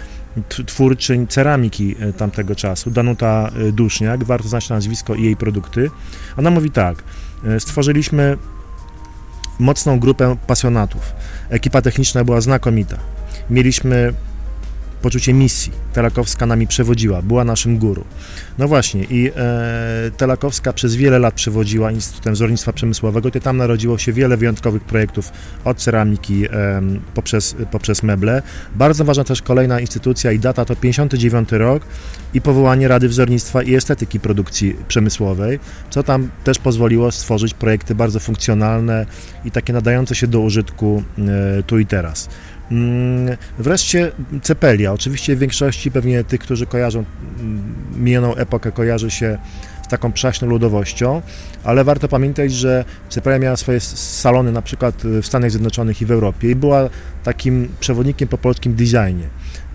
twórczyń 0.67 1.26
ceramiki 1.26 1.97
e, 2.00 2.12
tamtego 2.12 2.55
czasu, 2.55 2.91
Danuta 2.91 3.50
e, 3.69 3.73
Duszniak, 3.73 4.25
warto 4.25 4.49
znać 4.49 4.69
nazwisko 4.69 5.15
i 5.15 5.23
jej 5.23 5.37
produkty. 5.37 5.91
Ona 6.37 6.50
mówi 6.50 6.71
tak, 6.71 7.03
e, 7.47 7.61
stworzyliśmy 7.61 8.37
mocną 9.59 10.00
grupę 10.00 10.37
pasjonatów. 10.47 11.12
Ekipa 11.50 11.83
techniczna 11.83 12.25
była 12.25 12.41
znakomita. 12.41 12.97
Mieliśmy 13.50 14.12
poczucie 15.07 15.35
misji. 15.35 15.73
Telakowska 15.93 16.47
nami 16.47 16.67
przewodziła, 16.67 17.23
była 17.23 17.45
naszym 17.45 17.79
guru. 17.79 18.05
No 18.59 18.69
właśnie 18.69 19.05
i 19.05 19.31
e, 19.37 20.11
Telakowska 20.17 20.73
przez 20.73 20.97
wiele 20.97 21.19
lat 21.19 21.35
przewodziła 21.35 21.93
Instytutem 21.93 22.35
Wzornictwa 22.35 22.73
Przemysłowego 22.73 23.29
i 23.29 23.41
tam 23.41 23.57
narodziło 23.57 23.99
się 23.99 24.13
wiele 24.13 24.37
wyjątkowych 24.37 24.85
projektów 24.85 25.33
od 25.65 25.79
ceramiki 25.79 26.47
e, 26.47 26.83
poprzez, 27.15 27.57
poprzez 27.71 28.03
meble. 28.03 28.43
Bardzo 28.75 29.05
ważna 29.05 29.25
też 29.25 29.43
kolejna 29.43 29.81
instytucja 29.81 30.33
i 30.33 30.39
data 30.39 30.65
to 30.65 30.77
59 30.77 31.53
rok 31.53 31.83
i 32.35 32.41
powołanie 32.41 32.89
Rady 32.89 33.09
Wzornictwa 33.09 33.63
i 33.63 33.75
Estetyki 33.75 34.21
Produkcji 34.21 34.77
Przemysłowej, 34.89 35.59
co 35.91 36.03
tam 36.03 36.29
też 36.45 36.59
pozwoliło 36.59 37.13
stworzyć 37.13 37.55
projekty 37.55 37.95
bardzo 37.95 38.21
funkcjonalne 38.21 39.07
i 39.45 39.51
takie 39.51 39.73
nadające 39.73 40.15
się 40.15 40.27
do 40.27 40.41
użytku 40.41 41.03
e, 41.19 41.63
tu 41.63 41.79
i 41.79 41.87
teraz. 41.87 42.29
Mm, 42.70 43.37
wreszcie 43.58 44.12
Cepelia. 44.42 44.92
Oczywiście 44.92 45.37
w 45.37 45.38
większości 45.38 45.90
pewnie 45.90 46.25
tych, 46.25 46.40
którzy 46.40 46.66
kojarzą 46.66 47.04
mm, 47.38 47.75
minioną 47.96 48.35
epokę, 48.35 48.73
kojarzy 48.73 49.11
się 49.11 49.38
z 49.82 49.88
taką 49.88 50.12
przaśną 50.12 50.49
ludowością, 50.49 51.23
ale 51.64 51.85
warto 51.85 52.08
pamiętać, 52.08 52.52
że 52.52 52.85
Cepelia 53.08 53.38
miała 53.38 53.56
swoje 53.56 53.80
salony 53.80 54.52
na 54.52 54.62
przykład 54.62 54.94
w 55.02 55.26
Stanach 55.26 55.50
Zjednoczonych 55.50 56.02
i 56.02 56.06
w 56.06 56.11
Europie 56.11 56.50
i 56.50 56.54
była 56.54 56.88
takim 57.25 57.68
przewodnikiem 57.80 58.28
po 58.28 58.38
polskim 58.38 58.75
designie. 58.75 59.28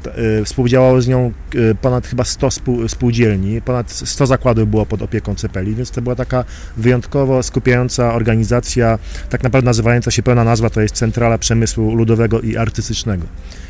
Y, 0.08 0.46
współdziałało 0.46 1.02
z 1.02 1.08
nią 1.08 1.32
y, 1.56 1.76
ponad 1.82 2.08
chyba 2.08 2.24
100 2.24 2.50
spółdzielni, 2.88 3.62
ponad 3.62 3.92
100 3.92 4.26
zakładów 4.26 4.70
było 4.70 4.86
pod 4.86 5.02
opieką 5.02 5.36
Cepeli, 5.36 5.76
więc 5.76 5.92
to 5.92 6.02
była 6.02 6.16
taka 6.16 6.44
wyjątkowo 6.78 7.44
skupiająca 7.44 8.14
organizacja, 8.14 9.00
tak 9.30 9.44
naprawdę 9.44 9.66
nazywająca 9.66 10.12
się, 10.12 10.24
pełna 10.24 10.44
nazwa 10.44 10.70
to 10.70 10.82
jest 10.82 10.96
Centrala 10.96 11.38
Przemysłu 11.38 11.96
Ludowego 11.96 12.42
i 12.42 12.58
Artystycznego. 12.58 13.24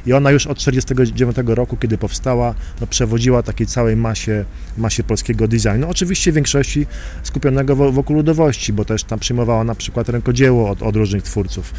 I 0.05 0.13
ona 0.13 0.31
już 0.31 0.47
od 0.47 0.57
1949 0.57 1.55
roku, 1.57 1.77
kiedy 1.77 1.97
powstała, 1.97 2.55
no, 2.81 2.87
przewodziła 2.87 3.43
takiej 3.43 3.67
całej 3.67 3.95
masie, 3.95 4.45
masie 4.77 5.03
polskiego 5.03 5.47
designu. 5.47 5.89
Oczywiście 5.89 6.31
w 6.31 6.35
większości 6.35 6.85
skupionego 7.23 7.75
wokół 7.75 8.15
ludowości, 8.15 8.73
bo 8.73 8.85
też 8.85 9.03
tam 9.03 9.19
przyjmowała 9.19 9.63
na 9.63 9.75
przykład 9.75 10.09
rękodzieło 10.09 10.69
od, 10.69 10.83
od 10.83 10.95
różnych 10.95 11.23
twórców. 11.23 11.73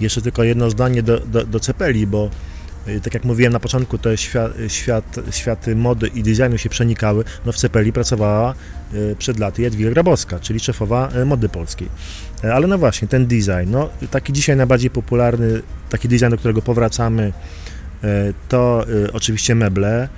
Jeszcze 0.00 0.22
tylko 0.22 0.44
jedno 0.44 0.70
zdanie 0.70 1.02
do, 1.02 1.20
do, 1.20 1.44
do 1.44 1.60
Cepeli, 1.60 2.06
bo 2.06 2.30
y, 2.88 3.00
tak 3.00 3.14
jak 3.14 3.24
mówiłem 3.24 3.52
na 3.52 3.60
początku, 3.60 3.98
te 3.98 4.16
świat, 4.16 4.52
świat, 4.68 5.16
światy 5.30 5.76
mody 5.76 6.06
i 6.06 6.22
designu 6.22 6.58
się 6.58 6.68
przenikały. 6.68 7.24
No 7.46 7.52
w 7.52 7.56
Cepeli 7.56 7.92
pracowała 7.92 8.54
y, 8.94 9.16
przed 9.18 9.38
laty 9.38 9.62
Jadwiga 9.62 9.90
Grabowska, 9.90 10.40
czyli 10.40 10.60
szefowa 10.60 11.10
y, 11.16 11.24
mody 11.24 11.48
polskiej. 11.48 11.88
Ale 12.52 12.66
no 12.66 12.78
właśnie, 12.78 13.08
ten 13.08 13.26
design, 13.26 13.70
no 13.70 13.88
taki 14.10 14.32
dzisiaj 14.32 14.56
najbardziej 14.56 14.90
popularny, 14.90 15.62
taki 15.90 16.08
design, 16.08 16.30
do 16.30 16.38
którego 16.38 16.62
powracamy, 16.62 17.32
to 18.48 18.86
oczywiście 19.12 19.54
meble, 19.54 20.08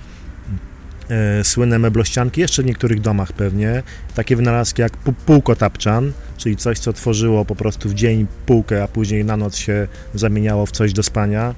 słynne 1.43 1.79
meblościanki, 1.79 2.40
jeszcze 2.40 2.62
w 2.62 2.67
niektórych 2.67 3.00
domach 3.00 3.33
pewnie, 3.33 3.83
takie 4.14 4.37
wynalazki 4.37 4.83
jak 4.83 4.97
półko 5.26 5.57
tapczan, 5.57 6.12
czyli 6.37 6.57
coś, 6.57 6.79
co 6.79 6.93
tworzyło 6.93 7.45
po 7.45 7.55
prostu 7.55 7.88
w 7.88 7.95
dzień 7.95 8.26
półkę, 8.47 8.83
a 8.83 8.88
później 8.88 9.25
na 9.25 9.37
noc 9.37 9.57
się 9.57 9.88
zamieniało 10.14 10.67
w 10.67 10.71
coś 10.71 10.93
do 10.93 11.02
spania. 11.02 11.55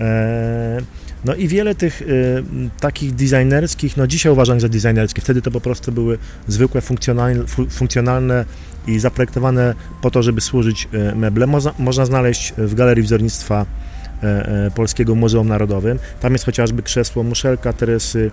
E, 0.00 0.80
no 1.24 1.34
i 1.34 1.48
wiele 1.48 1.74
tych 1.74 2.02
y, 2.02 2.42
takich 2.80 3.14
designerskich, 3.14 3.96
no 3.96 4.06
dzisiaj 4.06 4.32
uważam 4.32 4.60
za 4.60 4.68
designerskie, 4.68 5.22
wtedy 5.22 5.42
to 5.42 5.50
po 5.50 5.60
prostu 5.60 5.92
były 5.92 6.18
zwykłe, 6.48 6.80
funkcjonalne, 7.70 8.44
i 8.86 8.98
zaprojektowane 8.98 9.74
po 10.02 10.10
to, 10.10 10.22
żeby 10.22 10.40
służyć 10.40 10.88
meble. 11.16 11.46
Można, 11.78 12.06
znaleźć 12.06 12.52
w 12.58 12.74
Galerii 12.74 13.04
Wzornictwa 13.04 13.66
E, 13.66 13.66
e, 13.66 13.91
Polskiego 14.74 15.14
Muzeum 15.14 15.48
Narodowym. 15.48 15.98
Tam 16.20 16.32
jest 16.32 16.44
chociażby 16.44 16.82
krzesło 16.82 17.22
Muszelka 17.22 17.72
Teresy 17.72 18.30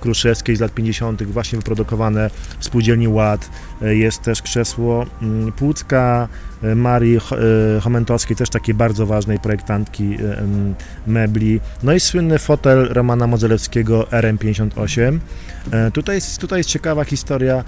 Kruszewskiej 0.00 0.56
z 0.56 0.60
lat 0.60 0.74
50., 0.74 1.22
właśnie 1.22 1.58
wyprodukowane 1.58 2.30
w 2.58 2.64
spółdzielni 2.64 3.08
Ład. 3.08 3.50
E, 3.82 3.94
jest 3.94 4.22
też 4.22 4.42
krzesło 4.42 5.06
mm, 5.22 5.52
Płucka 5.52 6.28
Marii 6.76 7.18
Chomentowskiej, 7.80 8.36
też 8.36 8.50
takiej 8.50 8.74
bardzo 8.74 9.06
ważnej 9.06 9.38
projektantki 9.38 10.16
mebli. 11.06 11.60
No 11.82 11.92
i 11.92 12.00
słynny 12.00 12.38
fotel 12.38 12.88
Romana 12.90 13.26
Modzelewskiego 13.26 14.02
RM58. 14.02 15.18
Tutaj 15.92 16.14
jest, 16.14 16.38
tutaj 16.38 16.58
jest 16.58 16.70
ciekawa 16.70 17.04
historia. 17.04 17.64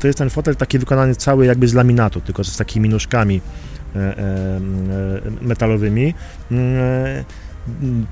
To 0.00 0.06
jest 0.06 0.18
ten 0.18 0.30
fotel 0.30 0.56
taki 0.56 0.78
wykonany 0.78 1.14
cały 1.14 1.46
jakby 1.46 1.68
z 1.68 1.74
laminatu, 1.74 2.20
tylko 2.20 2.44
z 2.44 2.56
takimi 2.56 2.88
nóżkami 2.88 3.40
E, 3.40 3.40
e, 3.40 3.71
metalowymi. 5.42 6.14
Mm, 6.50 6.76
e, 6.76 7.24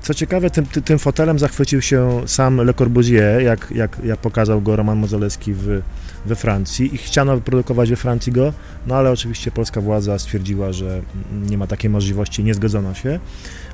co 0.01 0.13
ciekawe, 0.13 0.49
tym, 0.49 0.65
tym 0.65 0.99
fotelem 0.99 1.39
zachwycił 1.39 1.81
się 1.81 2.21
sam 2.25 2.57
Le 2.57 2.73
Corbusier, 2.73 3.41
jak, 3.41 3.71
jak, 3.75 3.97
jak 4.03 4.19
pokazał 4.19 4.61
go 4.61 4.75
Roman 4.75 4.97
Mozoleski 4.97 5.53
w, 5.53 5.81
we 6.25 6.35
Francji 6.35 6.95
i 6.95 6.97
chciano 6.97 7.35
wyprodukować 7.35 7.89
we 7.89 7.95
Francji 7.95 8.31
go, 8.31 8.53
no 8.87 8.95
ale 8.95 9.11
oczywiście 9.11 9.51
polska 9.51 9.81
władza 9.81 10.19
stwierdziła, 10.19 10.73
że 10.73 11.01
nie 11.49 11.57
ma 11.57 11.67
takiej 11.67 11.89
możliwości, 11.89 12.43
nie 12.43 12.53
zgodzono 12.53 12.93
się. 12.93 13.19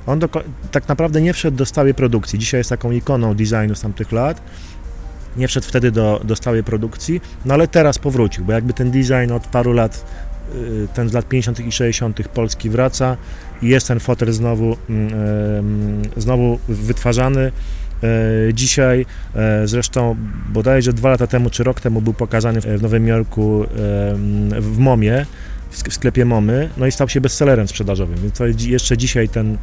On 0.08 0.20
do, 0.20 0.30
tak 0.72 0.88
naprawdę 0.88 1.22
nie 1.22 1.34
wszedł 1.34 1.58
do 1.58 1.66
stałej 1.66 1.94
produkcji. 1.94 2.40
Dzisiaj 2.40 2.60
jest 2.60 2.70
taką 2.70 2.92
ikoną 2.92 3.34
designu 3.34 3.76
z 3.76 3.82
tamtych 3.82 4.12
lat. 4.12 4.42
Nie 5.38 5.48
wszedł 5.48 5.68
wtedy 5.68 5.92
do, 5.92 6.22
do 6.24 6.36
stałej 6.36 6.64
produkcji, 6.64 7.22
no 7.46 7.54
ale 7.54 7.68
teraz 7.68 8.00
powrócił, 8.00 8.46
bo 8.46 8.52
jakby 8.52 8.74
ten 8.74 8.92
design 8.92 9.32
od 9.32 9.48
paru 9.48 9.74
lat 9.74 10.06
ten 10.94 11.10
z 11.10 11.14
lat 11.14 11.28
50. 11.28 11.60
i 11.60 11.72
60. 11.72 12.28
Polski 12.28 12.70
wraca 12.70 13.18
i 13.62 13.68
jest 13.68 13.88
ten 13.88 14.00
fotel 14.00 14.34
znowu, 14.34 14.78
mm, 14.90 16.02
znowu 16.18 16.60
wytwarzany. 16.70 17.52
E, 18.04 18.54
dzisiaj, 18.54 19.06
e, 19.36 19.68
zresztą 19.68 20.16
bodajże 20.50 20.94
dwa 20.94 21.10
lata 21.10 21.28
temu 21.28 21.50
czy 21.50 21.64
rok 21.64 21.82
temu 21.82 22.02
był 22.02 22.14
pokazany 22.14 22.62
w 22.62 22.82
Nowym 22.82 23.08
Jorku 23.08 23.66
w 24.60 24.78
MOMie, 24.78 25.26
w 25.70 25.94
sklepie 25.94 26.26
MOMY, 26.26 26.70
no 26.78 26.86
i 26.86 26.92
stał 26.92 27.10
się 27.10 27.22
bestsellerem 27.22 27.68
sprzedażowym, 27.68 28.18
więc 28.22 28.60
jeszcze 28.60 28.98
dzisiaj 28.98 29.30
ten, 29.30 29.58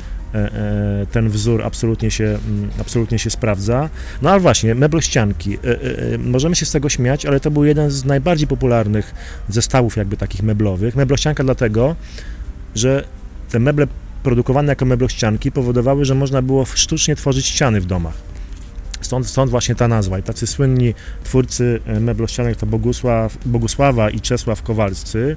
ten 1.12 1.29
wzór 1.29 1.62
absolutnie 1.62 2.11
się, 2.11 2.25
mm, 2.25 2.70
absolutnie 2.81 3.18
się 3.18 3.31
sprawdza. 3.31 3.90
No 4.23 4.31
ale 4.31 4.40
właśnie, 4.40 4.75
meblościanki. 4.75 5.59
Możemy 6.18 6.57
się 6.57 6.66
z 6.66 6.73
tego 6.73 6.88
śmiać, 6.88 7.27
ale 7.27 7.40
to 7.40 7.51
był 7.51 7.64
jeden 7.64 7.90
z 7.90 8.05
najbardziej 8.05 8.49
popularnych 8.49 9.14
zestawów 9.49 9.97
jakby 9.97 10.16
takich 10.16 10.42
meblowych. 10.42 10.97
Meblościanka 10.97 11.44
dlatego, 11.44 11.97
że 12.75 13.05
te 13.51 13.59
meble 13.59 13.87
produkowane 14.23 14.73
jako 14.73 14.85
meblościanki 14.85 15.53
powodowały, 15.53 16.05
że 16.05 16.14
można 16.14 16.42
było 16.42 16.64
sztucznie 16.64 17.16
tworzyć 17.16 17.47
ściany 17.47 17.81
w 17.81 17.87
domach. 17.87 18.14
Stąd, 19.01 19.27
stąd 19.27 19.51
właśnie 19.51 19.75
ta 19.75 19.88
nazwa. 19.88 20.18
I 20.18 20.23
tacy 20.23 20.47
słynni 20.47 20.94
twórcy 21.25 21.81
e, 21.87 22.01
meblościanek 22.01 22.57
to 22.57 22.66
Bogusław, 22.66 23.38
Bogusława 23.47 24.11
i 24.11 24.20
Czesław 24.20 24.62
Kowalscy, 24.62 25.37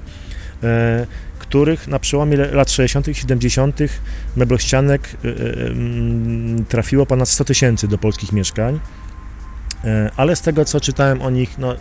których 1.38 1.88
na 1.88 1.98
przełomie 1.98 2.36
lat 2.36 2.70
60. 2.70 3.08
i 3.08 3.14
70. 3.14 3.78
meblościanek 4.36 5.08
e, 5.08 5.28
trafiło 6.68 7.06
ponad 7.06 7.28
100 7.28 7.44
tysięcy 7.44 7.88
do 7.88 7.98
polskich 7.98 8.32
mieszkań. 8.32 8.80
Ale 10.16 10.36
z 10.36 10.40
tego, 10.40 10.64
co 10.64 10.80
czytałem 10.80 11.22
o 11.22 11.30
nich, 11.30 11.58
no, 11.58 11.74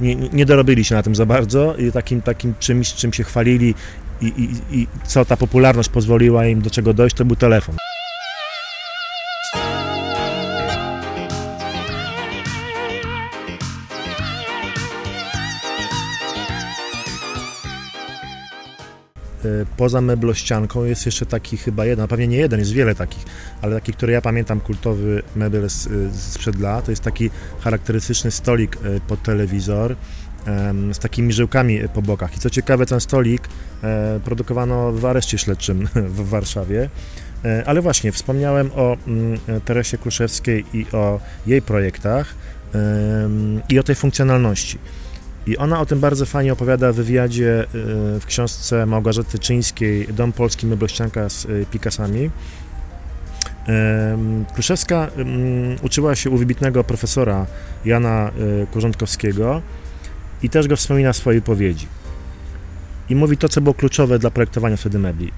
nie, 0.00 0.14
nie 0.14 0.46
dorobili 0.46 0.84
się 0.84 0.94
na 0.94 1.02
tym 1.02 1.14
za 1.14 1.26
bardzo 1.26 1.76
i 1.76 1.92
takim, 1.92 2.22
takim 2.22 2.54
czymś, 2.58 2.94
czym 2.94 3.12
się 3.12 3.24
chwalili 3.24 3.74
i, 4.20 4.26
i, 4.26 4.76
i 4.80 4.86
co 5.04 5.24
ta 5.24 5.36
popularność 5.36 5.88
pozwoliła 5.88 6.46
im 6.46 6.62
do 6.62 6.70
czego 6.70 6.94
dojść, 6.94 7.16
to 7.16 7.24
był 7.24 7.36
telefon. 7.36 7.76
Poza 19.76 20.00
meblościanką 20.00 20.84
jest 20.84 21.06
jeszcze 21.06 21.26
taki 21.26 21.56
chyba 21.56 21.86
jeden, 21.86 22.08
pewnie 22.08 22.28
nie 22.28 22.36
jeden, 22.36 22.60
jest 22.60 22.72
wiele 22.72 22.94
takich, 22.94 23.24
ale 23.62 23.74
taki, 23.74 23.92
który 23.92 24.12
ja 24.12 24.20
pamiętam, 24.20 24.60
kultowy 24.60 25.22
mebel 25.36 25.70
z, 25.70 25.88
sprzed 26.16 26.60
lat, 26.60 26.84
to 26.84 26.92
jest 26.92 27.02
taki 27.02 27.30
charakterystyczny 27.60 28.30
stolik 28.30 28.76
e, 28.76 29.00
pod 29.00 29.22
telewizor, 29.22 29.96
z 30.92 30.98
takimi 30.98 31.32
żyłkami 31.32 31.80
po 31.94 32.02
bokach. 32.02 32.36
I 32.36 32.40
co 32.40 32.50
ciekawe, 32.50 32.86
ten 32.86 33.00
stolik 33.00 33.48
e, 33.82 34.20
produkowano 34.24 34.92
w 34.92 35.04
areszcie 35.04 35.38
śledczym 35.38 35.88
w 36.16 36.28
Warszawie. 36.28 36.90
E, 37.44 37.62
ale 37.66 37.82
właśnie, 37.82 38.12
wspomniałem 38.12 38.70
o 38.74 38.96
mm, 39.06 39.38
Teresie 39.64 39.98
Kruszewskiej 39.98 40.64
i 40.72 40.86
o 40.92 41.20
jej 41.46 41.62
projektach 41.62 42.34
i 43.68 43.78
o 43.78 43.82
tej 43.82 43.94
funkcjonalności. 43.94 44.78
I 45.46 45.56
ona 45.56 45.80
o 45.80 45.86
tym 45.86 46.00
bardzo 46.00 46.26
fajnie 46.26 46.52
opowiada 46.52 46.92
w 46.92 46.96
wywiadzie 46.96 47.60
e, 47.60 47.66
w 48.20 48.26
książce 48.26 48.86
Małgorzaty 48.86 49.38
Czyńskiej 49.38 50.06
Dom 50.12 50.32
Polski 50.32 50.66
Meblościanka 50.66 51.28
z 51.28 51.46
Picasami. 51.70 52.30
Kruszewska 54.54 55.10
uczyła 55.82 56.14
się 56.14 56.30
u 56.30 56.36
wybitnego 56.36 56.84
profesora 56.84 57.46
Jana 57.84 58.30
Korzątkowskiego 58.72 59.62
i 60.42 60.50
też 60.50 60.68
go 60.68 60.76
wspomina 60.76 61.12
w 61.12 61.16
swojej 61.16 61.42
powiedzi. 61.42 61.86
I 63.08 63.14
mówi 63.14 63.36
to, 63.36 63.48
co 63.48 63.60
było 63.60 63.74
kluczowe 63.74 64.18
dla 64.18 64.30
projektowania 64.30 64.76
wtedy 64.76 64.98
mebli. 64.98 65.32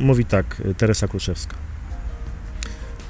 Mówi 0.00 0.24
tak 0.24 0.62
Teresa 0.76 1.08
Kruszewska. 1.08 1.71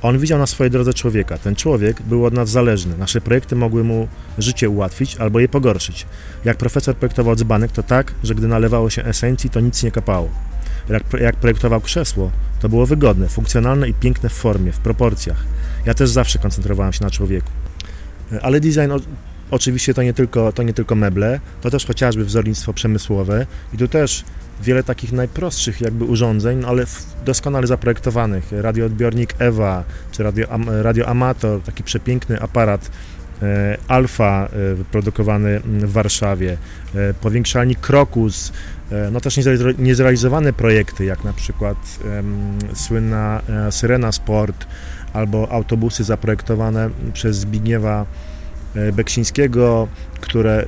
On 0.03 0.19
widział 0.19 0.39
na 0.39 0.47
swojej 0.47 0.71
drodze 0.71 0.95
człowieka. 0.95 1.39
Ten 1.39 1.57
człowiek 1.57 2.03
był 2.03 2.27
od 2.27 2.35
nas 2.35 2.51
zależny. 2.51 2.99
Nasze 2.99 3.21
projekty 3.21 3.57
mogły 3.57 3.85
mu 3.85 4.09
życie 4.39 4.69
ułatwić 4.69 5.17
albo 5.17 5.41
je 5.41 5.49
pogorszyć. 5.49 6.07
Jak 6.45 6.57
profesor 6.57 6.97
projektował 6.97 7.37
dzbanek, 7.37 7.73
to 7.73 7.83
tak, 7.83 8.15
że 8.23 8.35
gdy 8.35 8.49
nalewało 8.49 8.91
się 8.91 9.05
esencji, 9.05 9.51
to 9.51 9.61
nic 9.61 9.83
nie 9.83 9.91
kapało. 9.91 10.29
Jak, 10.89 11.03
jak 11.21 11.37
projektował 11.37 11.81
krzesło, 11.81 12.31
to 12.61 12.69
było 12.69 12.87
wygodne, 12.87 13.29
funkcjonalne 13.29 13.89
i 13.89 13.95
piękne 13.95 14.29
w 14.29 14.33
formie, 14.33 14.73
w 14.73 14.79
proporcjach. 14.79 15.45
Ja 15.87 15.95
też 15.95 16.11
zawsze 16.11 16.39
koncentrowałem 16.39 16.93
się 16.93 17.05
na 17.05 17.11
człowieku. 17.11 17.51
Ale 18.43 18.61
design 18.61 18.93
oczywiście 19.51 19.95
to 19.95 20.03
nie 20.03 20.15
tylko, 20.15 20.53
to 20.53 20.63
nie 20.63 20.73
tylko 20.73 20.95
meble, 20.95 21.41
to 21.61 21.71
też 21.71 21.87
chociażby 21.87 22.25
wzornictwo 22.25 22.73
przemysłowe 22.73 23.47
i 23.75 23.79
tu 23.79 23.89
też 23.89 24.25
wiele 24.63 24.83
takich 24.83 25.13
najprostszych 25.13 25.81
jakby 25.81 26.05
urządzeń, 26.05 26.59
no 26.59 26.69
ale 26.69 26.85
doskonale 27.25 27.67
zaprojektowanych. 27.67 28.53
Radioodbiornik 28.53 29.35
EWA, 29.39 29.85
czy 30.11 30.23
radio, 30.23 30.47
radio 30.83 31.09
Amator, 31.09 31.63
taki 31.63 31.83
przepiękny 31.83 32.41
aparat 32.41 32.91
e, 33.43 33.79
Alfa 33.89 34.49
e, 34.81 34.85
produkowany 34.85 35.61
w 35.61 35.93
Warszawie, 35.93 36.57
e, 36.95 37.15
powiększalnik 37.15 37.81
Krokus, 37.81 38.53
no 39.13 39.21
też 39.21 39.39
niezrealizowane 39.79 40.53
projekty, 40.53 41.05
jak 41.05 41.25
na 41.25 41.33
przykład 41.33 41.77
słynna 42.75 43.43
Syrena 43.71 44.13
Sport 44.13 44.67
albo 45.13 45.53
autobusy 45.53 46.05
zaprojektowane 46.05 46.91
przez 47.13 47.37
Zbigniewa 47.37 48.07
Beksińskiego, 48.93 49.89
które 50.21 50.67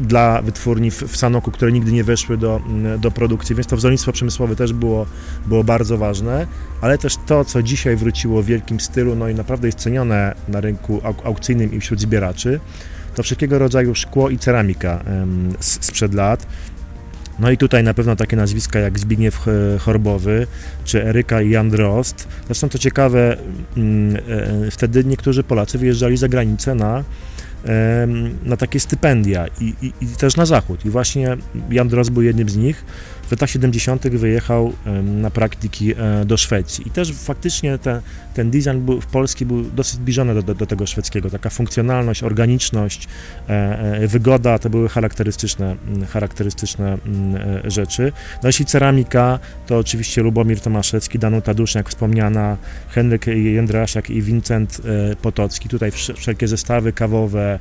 dla 0.00 0.42
wytwórni 0.42 0.90
w, 0.90 1.16
Sanoku, 1.16 1.50
które 1.50 1.72
nigdy 1.72 1.92
nie 1.92 2.04
weszły 2.04 2.36
do, 2.36 2.60
do 2.98 3.10
produkcji, 3.10 3.54
więc 3.54 3.66
to 3.66 3.76
wzornictwo 3.76 4.12
przemysłowe 4.12 4.56
też 4.56 4.72
było, 4.72 5.06
było 5.46 5.64
bardzo 5.64 5.98
ważne, 5.98 6.46
ale 6.80 6.98
też 6.98 7.16
to, 7.26 7.44
co 7.44 7.62
dzisiaj 7.62 7.96
wróciło 7.96 8.42
w 8.42 8.46
wielkim 8.46 8.80
stylu, 8.80 9.14
no 9.14 9.28
i 9.28 9.34
naprawdę 9.34 9.68
jest 9.68 9.78
cenione 9.78 10.34
na 10.48 10.60
rynku 10.60 11.00
aukcyjnym 11.24 11.72
i 11.72 11.80
wśród 11.80 12.00
zbieraczy, 12.00 12.60
to 13.14 13.22
wszelkiego 13.22 13.58
rodzaju 13.58 13.94
szkło 13.94 14.30
i 14.30 14.38
ceramika 14.38 15.04
sprzed 15.60 16.14
lat. 16.14 16.46
No 17.38 17.50
i 17.50 17.56
tutaj 17.56 17.84
na 17.84 17.94
pewno 17.94 18.16
takie 18.16 18.36
nazwiska 18.36 18.78
jak 18.78 18.98
Zbigniew 18.98 19.46
Chorbowy, 19.80 20.46
czy 20.84 21.04
Eryka 21.04 21.42
i 21.42 21.50
Jan 21.50 21.70
Drost. 21.70 22.28
Zresztą 22.46 22.68
to 22.68 22.78
ciekawe, 22.78 23.36
mm, 23.76 24.16
e, 24.16 24.70
wtedy 24.70 25.04
niektórzy 25.04 25.42
Polacy 25.42 25.78
wyjeżdżali 25.78 26.16
za 26.16 26.28
granicę 26.28 26.74
na 26.74 27.04
na 28.44 28.56
takie 28.56 28.80
stypendia 28.80 29.46
i, 29.60 29.74
i, 29.82 29.92
i, 30.00 30.06
też 30.06 30.36
na 30.36 30.46
zachód. 30.46 30.84
I 30.84 30.90
właśnie 30.90 31.36
Jan 31.70 31.88
Droz 31.88 32.08
był 32.08 32.22
jednym 32.22 32.48
z 32.48 32.56
nich 32.56 32.84
w 33.28 33.30
latach 33.30 33.50
70. 33.50 34.08
wyjechał 34.08 34.72
na 35.02 35.30
praktyki 35.30 35.92
e, 35.92 36.24
do 36.24 36.36
Szwecji 36.36 36.88
i 36.88 36.90
też 36.90 37.12
faktycznie 37.12 37.78
te, 37.78 38.00
ten 38.34 38.50
design 38.50 38.80
był, 38.80 39.00
w 39.00 39.06
Polski 39.06 39.46
był 39.46 39.62
dosyć 39.62 39.94
zbliżony 39.94 40.34
do, 40.34 40.42
do, 40.42 40.54
do, 40.54 40.66
tego 40.66 40.86
szwedzkiego. 40.86 41.30
Taka 41.30 41.50
funkcjonalność, 41.50 42.22
organiczność, 42.22 43.08
e, 43.48 43.52
e, 43.78 44.06
wygoda 44.06 44.58
to 44.58 44.70
były 44.70 44.88
charakterystyczne, 44.88 45.76
charakterystyczne 46.08 46.98
rzeczy. 47.64 48.12
No 48.42 48.48
jeśli 48.48 48.64
ceramika, 48.64 49.38
to 49.66 49.78
oczywiście 49.78 50.22
Lubomir 50.22 50.60
Tomaszewski, 50.60 51.18
Danuta 51.18 51.54
Duszniak 51.54 51.88
wspomniana, 51.88 52.56
Henryk 52.88 53.26
Jędrasiak 53.26 54.10
i 54.10 54.22
Wincent 54.22 54.80
Potocki. 55.22 55.68
Tutaj 55.68 55.90
wszelkie 56.16 56.48
zestawy 56.48 56.92
kawowe, 56.92 57.58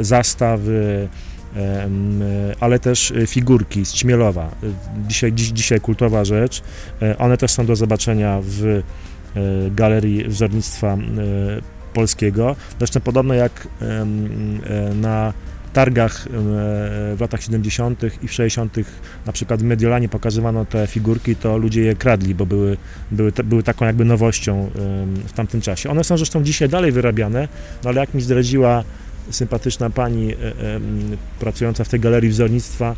zastawy, 0.00 1.08
ale 2.60 2.78
też 2.78 3.10
e, 3.10 3.26
figurki 3.26 3.84
z 3.84 3.92
Ćmielowa, 3.92 4.44
e, 4.44 4.66
dzisiaj, 5.08 5.32
dziś, 5.32 5.48
dzisiaj 5.48 5.80
kultowa 5.80 6.24
rzecz. 6.24 6.62
E, 7.02 7.18
one 7.18 7.36
też 7.36 7.50
są 7.50 7.66
do 7.66 7.76
zobaczenia 7.76 8.40
w 8.42 8.82
Galerii 9.70 10.28
Wzornictwa 10.28 10.98
Polskiego. 11.94 12.56
Zresztą 12.78 13.00
podobno 13.00 13.34
jak 13.34 13.68
na 14.94 15.32
targach 15.72 16.26
w 17.16 17.16
latach 17.20 17.42
70. 17.42 18.02
i 18.22 18.28
w 18.28 18.32
60. 18.32 18.76
na 19.26 19.32
przykład 19.32 19.60
w 19.60 19.64
Mediolanie 19.64 20.08
pokazywano 20.08 20.64
te 20.64 20.86
figurki, 20.86 21.36
to 21.36 21.58
ludzie 21.58 21.82
je 21.82 21.94
kradli, 21.96 22.34
bo 22.34 22.46
były, 22.46 22.76
były, 23.10 23.32
były 23.44 23.62
taką 23.62 23.84
jakby 23.84 24.04
nowością 24.04 24.70
w 25.26 25.32
tamtym 25.32 25.60
czasie. 25.60 25.90
One 25.90 26.04
są 26.04 26.16
zresztą 26.16 26.42
dzisiaj 26.42 26.68
dalej 26.68 26.92
wyrabiane, 26.92 27.48
no 27.84 27.90
ale 27.90 28.00
jak 28.00 28.14
mi 28.14 28.22
zdradziła 28.22 28.84
sympatyczna 29.30 29.90
pani 29.90 30.32
e, 30.32 30.36
e, 30.36 30.80
pracująca 31.38 31.84
w 31.84 31.88
tej 31.88 32.00
galerii 32.00 32.30
wzornictwa. 32.30 32.96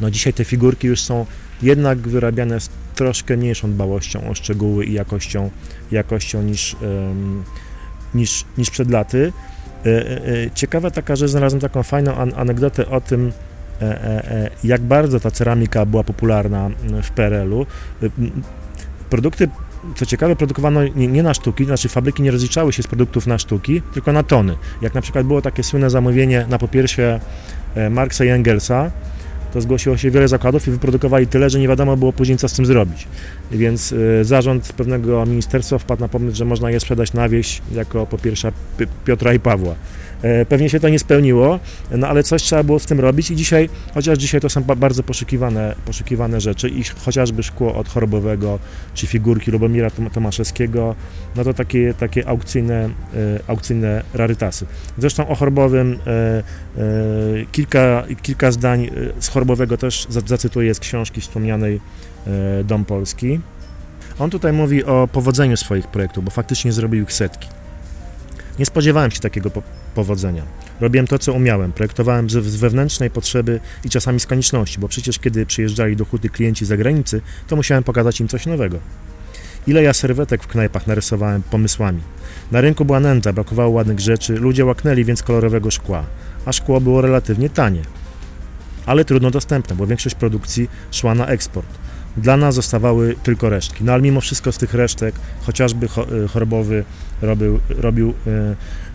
No 0.00 0.10
dzisiaj 0.10 0.32
te 0.32 0.44
figurki 0.44 0.86
już 0.86 1.00
są 1.00 1.26
jednak 1.62 1.98
wyrabiane 1.98 2.60
z 2.60 2.70
troszkę 2.94 3.36
mniejszą 3.36 3.72
dbałością 3.72 4.30
o 4.30 4.34
szczegóły 4.34 4.84
i 4.84 4.92
jakością, 4.92 5.50
jakością 5.90 6.42
niż, 6.42 6.76
niż, 8.14 8.44
niż 8.58 8.70
przed 8.70 8.90
laty. 8.90 9.32
E, 9.86 10.50
ciekawa 10.54 10.90
taka 10.90 11.16
rzecz, 11.16 11.30
znalazłem 11.30 11.60
taką 11.60 11.82
fajną 11.82 12.14
anegdotę 12.16 12.86
o 12.86 13.00
tym, 13.00 13.32
jak 14.64 14.82
bardzo 14.82 15.20
ta 15.20 15.30
ceramika 15.30 15.86
była 15.86 16.04
popularna 16.04 16.70
w 17.02 17.10
PRL-u. 17.10 17.66
Produkty 19.10 19.48
co 19.94 20.06
ciekawe, 20.06 20.36
produkowano 20.36 20.84
nie, 20.84 21.08
nie, 21.08 21.22
na 21.22 21.34
sztuki, 21.34 21.64
znaczy 21.64 21.88
fabryki 21.88 22.22
nie 22.22 22.30
rozliczały 22.30 22.72
się 22.72 22.82
z 22.82 22.86
produktów 22.86 23.26
na 23.26 23.38
sztuki, 23.38 23.82
tylko 23.94 24.12
na 24.12 24.22
tony. 24.22 24.56
Jak 24.82 24.94
na 24.94 25.00
przykład 25.00 25.26
było 25.26 25.42
takie 25.42 25.62
słynne 25.62 25.90
zamówienie 25.90 26.46
na 26.48 26.58
popiersie 26.58 27.20
e, 27.74 27.90
Marksa 27.90 28.24
i 28.24 28.28
Engelsa, 28.28 28.90
to 29.54 29.60
zgłosiło 29.60 29.96
się 29.96 30.10
wiele 30.10 30.28
zakładów 30.28 30.68
i 30.68 30.70
wyprodukowali 30.70 31.26
tyle, 31.26 31.50
że 31.50 31.58
nie 31.58 31.68
wiadomo 31.68 31.96
było 31.96 32.12
później, 32.12 32.38
co 32.38 32.48
z 32.48 32.52
tym 32.52 32.66
zrobić. 32.66 33.08
Więc 33.50 33.92
y, 33.92 34.24
zarząd 34.24 34.72
pewnego 34.72 35.26
ministerstwa 35.26 35.78
wpadł 35.78 36.00
na 36.00 36.08
pomysł, 36.08 36.36
że 36.36 36.44
można 36.44 36.70
je 36.70 36.80
sprzedać 36.80 37.12
na 37.12 37.28
wieś 37.28 37.62
jako 37.72 38.06
popiersza 38.06 38.52
Piotra 39.04 39.34
i 39.34 39.40
Pawła. 39.40 39.74
E, 40.22 40.46
pewnie 40.46 40.70
się 40.70 40.80
to 40.80 40.88
nie 40.88 40.98
spełniło, 40.98 41.60
no 41.90 42.08
ale 42.08 42.22
coś 42.22 42.42
trzeba 42.42 42.62
było 42.62 42.78
z 42.78 42.86
tym 42.86 43.00
robić 43.00 43.30
i 43.30 43.36
dzisiaj, 43.36 43.68
chociaż 43.94 44.18
dzisiaj 44.18 44.40
to 44.40 44.48
są 44.48 44.62
bardzo 44.62 45.02
poszukiwane, 45.02 45.74
poszukiwane 45.84 46.40
rzeczy 46.40 46.68
i 46.68 46.84
chociażby 46.84 47.42
szkło 47.42 47.74
od 47.74 47.88
chorobowego, 47.88 48.58
czy 48.94 49.06
figurki 49.06 49.50
Lubomira 49.50 49.90
Tomaszewskiego, 50.12 50.94
no 51.36 51.44
to 51.44 51.54
takie, 51.54 51.94
takie 51.94 52.28
aukcyjne, 52.28 52.84
e, 52.84 52.90
aukcyjne 53.46 54.02
rarytasy. 54.14 54.66
Zresztą 54.98 55.28
o 55.28 55.34
chorobowym 55.34 55.98
e, 56.06 56.42
kilka, 57.52 58.02
kilka 58.22 58.52
zdań 58.52 58.90
z 59.20 59.28
chorobowego 59.28 59.76
też 59.76 60.06
zacytuję 60.26 60.74
z 60.74 60.80
książki 60.80 61.20
wspomnianej 61.20 61.80
Dom 62.64 62.84
Polski. 62.84 63.40
On 64.18 64.30
tutaj 64.30 64.52
mówi 64.52 64.84
o 64.84 65.08
powodzeniu 65.12 65.56
swoich 65.56 65.86
projektów, 65.86 66.24
bo 66.24 66.30
faktycznie 66.30 66.72
zrobił 66.72 67.02
ich 67.02 67.12
setki. 67.12 67.48
Nie 68.58 68.66
spodziewałem 68.66 69.10
się 69.10 69.20
takiego 69.20 69.50
powodzenia. 69.94 70.42
Robiłem 70.80 71.06
to, 71.06 71.18
co 71.18 71.32
umiałem. 71.32 71.72
Projektowałem 71.72 72.30
z, 72.30 72.56
wewnętrznej 72.56 73.10
potrzeby 73.10 73.60
i 73.84 73.90
czasami 73.90 74.20
z 74.20 74.26
konieczności, 74.26 74.78
bo 74.80 74.88
przecież 74.88 75.18
kiedy 75.18 75.46
przyjeżdżali 75.46 75.96
do 75.96 76.04
huty 76.04 76.28
klienci 76.28 76.64
z 76.64 76.68
zagranicy, 76.68 77.20
to 77.46 77.56
musiałem 77.56 77.84
pokazać 77.84 78.20
im 78.20 78.28
coś 78.28 78.46
nowego. 78.46 78.78
Ile 79.66 79.82
ja 79.82 79.92
serwetek 79.92 80.42
w 80.42 80.46
knajpach 80.46 80.86
narysowałem 80.86 81.42
pomysłami. 81.42 82.00
Na 82.52 82.60
rynku 82.60 82.84
była 82.84 83.00
nędza, 83.00 83.32
brakowało 83.32 83.70
ładnych 83.70 84.00
rzeczy, 84.00 84.34
ludzie 84.34 84.64
łaknęli 84.64 85.04
więc 85.04 85.22
kolorowego 85.22 85.70
szkła, 85.70 86.04
a 86.44 86.52
szkło 86.52 86.80
było 86.80 87.00
relatywnie 87.00 87.50
tanie. 87.50 87.82
Ale 88.86 89.04
trudno 89.04 89.30
dostępne, 89.30 89.76
bo 89.76 89.86
większość 89.86 90.14
produkcji 90.14 90.68
szła 90.90 91.14
na 91.14 91.26
eksport. 91.26 91.68
Dla 92.16 92.36
nas 92.36 92.54
zostawały 92.54 93.14
tylko 93.22 93.48
resztki. 93.48 93.84
No 93.84 93.92
ale 93.92 94.02
mimo 94.02 94.20
wszystko 94.20 94.52
z 94.52 94.58
tych 94.58 94.74
resztek, 94.74 95.14
chociażby 95.42 95.86
y, 95.86 96.28
chorobowy 96.28 96.84
robił, 97.22 97.60
robił 97.68 98.14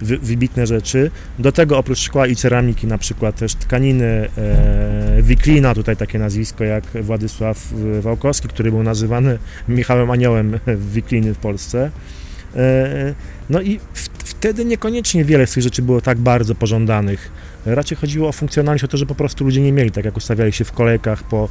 y, 0.01 0.17
wybitne 0.21 0.67
rzeczy. 0.67 1.11
Do 1.39 1.51
tego 1.51 1.77
oprócz 1.77 1.99
szkła 1.99 2.27
i 2.27 2.35
ceramiki 2.35 2.87
na 2.87 2.97
przykład 2.97 3.35
też 3.35 3.55
tkaniny, 3.55 4.29
e, 4.37 5.21
wiklina, 5.21 5.75
tutaj 5.75 5.97
takie 5.97 6.19
nazwisko 6.19 6.63
jak 6.63 6.83
Władysław 7.03 7.67
Wałkowski, 8.01 8.47
który 8.47 8.71
był 8.71 8.83
nazywany 8.83 9.39
Michałem 9.67 10.11
Aniołem 10.11 10.59
wikliny 10.93 11.33
w 11.33 11.37
Polsce. 11.37 11.91
E, 12.55 13.13
no 13.49 13.61
i 13.61 13.79
wtedy 14.17 14.65
niekoniecznie 14.65 15.25
wiele 15.25 15.47
z 15.47 15.51
tych 15.51 15.63
rzeczy 15.63 15.81
było 15.81 16.01
tak 16.01 16.17
bardzo 16.17 16.55
pożądanych. 16.55 17.31
Raczej 17.65 17.97
chodziło 17.97 18.29
o 18.29 18.31
funkcjonalność, 18.31 18.83
o 18.83 18.87
to, 18.87 18.97
że 18.97 19.05
po 19.05 19.15
prostu 19.15 19.43
ludzie 19.43 19.61
nie 19.61 19.71
mieli, 19.71 19.91
tak 19.91 20.05
jak 20.05 20.17
ustawiali 20.17 20.53
się 20.53 20.65
w 20.65 20.71
kolejkach 20.71 21.23
po, 21.23 21.49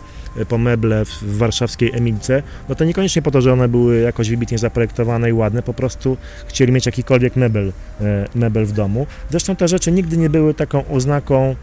po 0.49 0.59
meble 0.59 1.05
w, 1.05 1.09
w 1.09 1.39
warszawskiej 1.39 1.91
Emilce, 1.95 2.43
no 2.69 2.75
to 2.75 2.85
niekoniecznie 2.85 3.23
po 3.23 3.31
to, 3.31 3.41
że 3.41 3.53
one 3.53 3.69
były 3.69 4.01
jakoś 4.01 4.31
wybitnie 4.31 4.59
zaprojektowane 4.59 5.31
i 5.31 5.33
ładne, 5.33 5.63
po 5.63 5.75
prostu 5.75 6.17
chcieli 6.47 6.73
mieć 6.73 6.87
jakikolwiek 6.87 7.37
mebel, 7.37 7.73
e, 8.01 8.29
mebel 8.35 8.67
w 8.67 8.73
domu. 8.73 9.07
Zresztą 9.31 9.57
te 9.57 9.69
rzeczy 9.69 9.93
nigdy 9.93 10.17
nie 10.17 10.31
były 10.31 10.55
taką 10.55 10.89
oznaką 10.89 11.57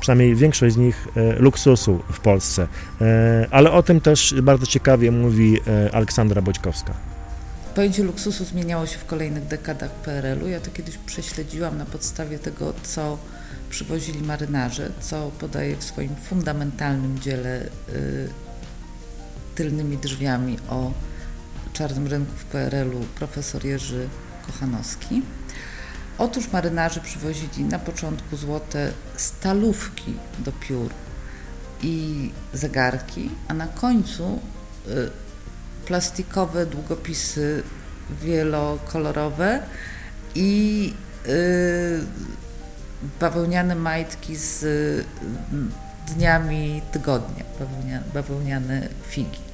przynajmniej 0.00 0.34
większość 0.34 0.74
z 0.74 0.78
nich 0.78 1.08
e, 1.16 1.32
luksusu 1.38 2.00
w 2.12 2.20
Polsce. 2.20 2.68
Ale 3.50 3.72
o 3.72 3.82
tym 3.82 4.00
też 4.00 4.34
bardzo 4.42 4.66
ciekawie 4.66 5.10
mówi 5.10 5.58
Aleksandra 5.92 6.42
Boćkowska. 6.42 6.94
Pojęcie 7.74 8.02
luksusu 8.02 8.44
zmieniało 8.44 8.86
się 8.86 8.98
w 8.98 9.06
kolejnych 9.06 9.46
dekadach 9.46 9.90
PRL-u. 9.90 10.48
Ja 10.48 10.60
to 10.60 10.70
kiedyś 10.70 10.98
prześledziłam 10.98 11.78
na 11.78 11.84
podstawie 11.84 12.38
tego, 12.38 12.72
co 12.82 13.18
przywozili 13.72 14.22
marynarze, 14.22 14.90
co 15.00 15.30
podaje 15.38 15.76
w 15.76 15.84
swoim 15.84 16.16
fundamentalnym 16.16 17.18
dziele 17.18 17.66
y, 17.88 18.28
tylnymi 19.54 19.98
drzwiami 19.98 20.58
o 20.68 20.92
czarnym 21.72 22.06
rynku 22.06 22.32
w 22.36 22.44
PRL-u 22.44 23.00
profesor 23.00 23.64
Jerzy 23.64 24.08
Kochanowski. 24.46 25.22
Otóż 26.18 26.52
marynarze 26.52 27.00
przywozili 27.00 27.64
na 27.64 27.78
początku 27.78 28.36
złote 28.36 28.92
stalówki 29.16 30.14
do 30.38 30.52
piór 30.52 30.90
i 31.82 32.30
zegarki, 32.52 33.30
a 33.48 33.54
na 33.54 33.66
końcu 33.66 34.40
y, 34.88 35.10
plastikowe 35.86 36.66
długopisy 36.66 37.62
wielokolorowe 38.22 39.62
i 40.34 40.94
y, 41.26 42.00
bawełniane 43.20 43.74
majtki 43.74 44.36
z 44.36 44.62
y, 44.62 45.04
dniami 46.14 46.82
tygodnia, 46.92 47.44
bawełniane 48.14 48.88
figi. 49.08 49.52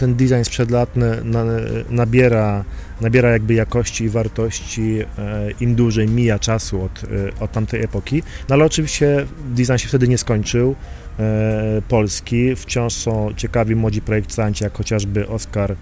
Ten 0.00 0.14
design 0.14 0.44
sprzed 0.44 0.70
lat 0.70 0.96
na, 0.96 1.44
nabiera, 1.90 2.64
nabiera 3.00 3.30
jakby 3.30 3.54
jakości 3.54 4.04
i 4.04 4.08
wartości 4.08 4.98
e, 5.18 5.50
im 5.60 5.74
dłużej 5.74 6.08
mija 6.08 6.38
czasu 6.38 6.82
od, 6.82 7.04
e, 7.04 7.40
od 7.40 7.52
tamtej 7.52 7.82
epoki. 7.82 8.22
No 8.48 8.54
ale 8.54 8.64
oczywiście 8.64 9.26
design 9.54 9.76
się 9.76 9.88
wtedy 9.88 10.08
nie 10.08 10.18
skończył. 10.18 10.74
E, 11.18 11.82
Polski. 11.88 12.56
Wciąż 12.56 12.92
są 12.92 13.30
ciekawi 13.36 13.76
młodzi 13.76 14.02
projektanci, 14.02 14.64
jak 14.64 14.76
chociażby 14.76 15.28
Oskar 15.28 15.76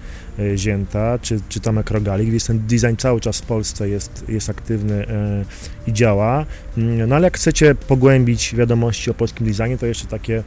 Zięta 0.57 1.19
czy, 1.19 1.41
czy 1.49 1.61
Tomek 1.61 1.91
Rogalik, 1.91 2.31
więc 2.31 2.47
ten 2.47 2.59
design 2.59 2.97
cały 2.99 3.21
czas 3.21 3.39
w 3.41 3.47
Polsce 3.47 3.89
jest, 3.89 4.25
jest 4.29 4.51
aktywny 4.51 5.07
i 5.87 5.93
działa. 5.93 6.47
Mm, 6.79 7.09
no 7.09 7.17
ale 7.17 7.25
jak 7.25 7.37
chcecie 7.37 7.75
pogłębić 7.75 8.55
wiadomości 8.55 9.11
o 9.11 9.15
polskim 9.15 9.47
designie, 9.47 9.79
to 9.79 9.87
jeszcze 9.87 10.07
takie 10.07 10.43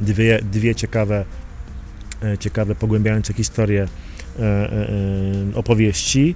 dwie, 0.00 0.40
dwie 0.52 0.74
ciekawe 0.74 1.24
ciekawe, 2.40 2.74
pogłębiające 2.74 3.32
historię 3.32 3.88
e, 4.38 4.42
e, 4.42 4.70
opowieści. 5.54 6.34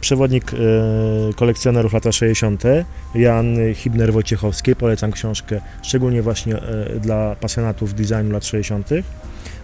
Przewodnik 0.00 0.52
kolekcjonerów 1.36 1.92
lata 1.92 2.12
60. 2.12 2.62
Jan 3.14 3.56
Hibner-Wojciechowski. 3.56 4.74
Polecam 4.74 5.12
książkę 5.12 5.60
szczególnie 5.82 6.22
właśnie 6.22 6.56
dla 7.00 7.36
pasjonatów 7.36 7.94
designu 7.94 8.30
lat 8.32 8.46
60. 8.46 8.88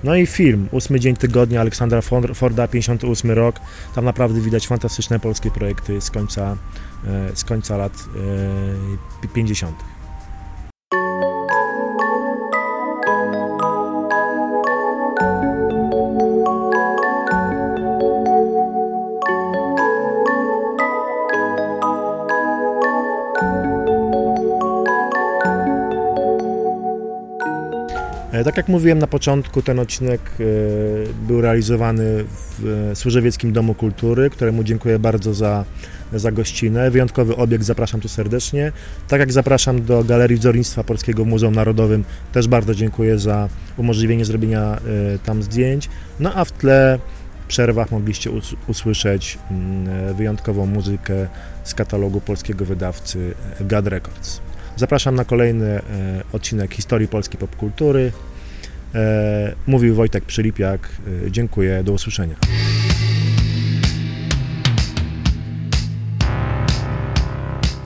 No 0.05 0.17
i 0.17 0.27
film, 0.27 0.69
ósmy 0.73 1.01
dzień 1.01 1.17
tygodnia 1.17 1.61
Aleksandra 1.61 2.01
Forda, 2.35 2.69
58 2.69 3.31
rok. 3.31 3.61
Tam 3.95 4.05
naprawdę 4.05 4.41
widać 4.41 4.67
fantastyczne 4.67 5.21
polskie 5.21 5.51
projekty 5.51 6.01
z 6.01 6.11
końca, 6.11 6.57
z 7.35 7.45
końca 7.45 7.77
lat 7.77 7.93
50. 9.35 9.77
tak 28.45 28.57
jak 28.57 28.69
mówiłem 28.69 28.99
na 28.99 29.07
początku, 29.07 29.63
ten 29.63 29.79
odcinek 29.79 30.21
e, 30.21 30.45
był 31.27 31.41
realizowany 31.41 32.25
w 32.25 32.91
e, 32.91 32.97
Służewieckim 32.97 33.53
Domu 33.53 33.75
Kultury, 33.75 34.31
któremu 34.31 34.65
dziękuję 34.65 34.99
bardzo 34.99 35.35
za, 35.35 35.65
za 36.13 36.33
gościnę. 36.33 36.91
Wyjątkowy 36.91 37.37
obiekt, 37.37 37.65
zapraszam 37.65 38.01
tu 38.01 38.09
serdecznie. 38.09 38.73
Tak 39.09 39.21
jak 39.21 39.33
zapraszam 39.33 39.85
do 39.85 40.05
Galerii 40.05 40.37
Wzornictwa 40.37 40.85
Polskiego 40.85 41.25
w 41.25 41.27
Muzeum 41.27 41.55
Narodowym, 41.55 42.05
też 42.33 42.49
bardzo 42.49 42.75
dziękuję 42.75 43.19
za 43.19 43.49
umożliwienie 43.77 44.25
zrobienia 44.25 44.81
tam 45.25 45.43
zdjęć. 45.43 45.89
No 46.21 46.35
a 46.35 46.45
w 46.45 46.53
tle 46.53 46.99
w 47.45 47.47
przerwach 47.47 47.91
mogliście 47.91 48.31
usłyszeć 48.67 49.39
mm, 49.51 50.15
wyjątkową 50.15 50.67
muzykę 50.67 51.29
z 51.65 51.75
katalogu 51.75 52.21
polskiego 52.21 52.65
wydawcy 52.65 53.35
GAD 53.61 53.87
Records. 53.87 54.41
Zapraszam 54.77 55.15
na 55.15 55.25
kolejny 55.25 55.81
odcinek 56.33 56.75
historii 56.75 57.09
polskiej 57.09 57.39
popkultury. 57.39 58.13
E, 58.95 59.55
mówił 59.67 59.95
Wojtek 59.95 60.25
Przylipiak. 60.25 60.89
E, 61.27 61.31
dziękuję, 61.31 61.85
do 61.85 61.93
usłyszenia. 61.93 62.35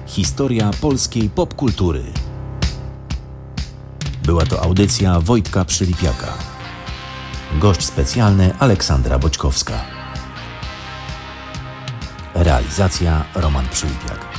Historia 0.06 0.70
polskiej 0.80 1.30
popkultury. 1.30 2.02
Była 4.24 4.46
to 4.46 4.62
audycja 4.62 5.20
Wojtka 5.20 5.64
Przylipiaka. 5.64 6.38
Gość 7.60 7.84
specjalny 7.84 8.54
Aleksandra 8.58 9.18
Boćkowska. 9.18 9.84
Realizacja 12.34 13.24
Roman 13.34 13.68
Przylipiak. 13.68 14.33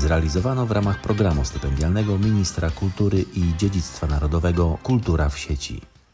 Zrealizowano 0.00 0.66
w 0.66 0.70
ramach 0.70 1.00
programu 1.00 1.44
stypendialnego 1.44 2.18
Ministra 2.18 2.70
Kultury 2.70 3.24
i 3.34 3.56
Dziedzictwa 3.56 4.06
Narodowego 4.06 4.78
Kultura 4.82 5.28
w 5.28 5.38
sieci. 5.38 5.95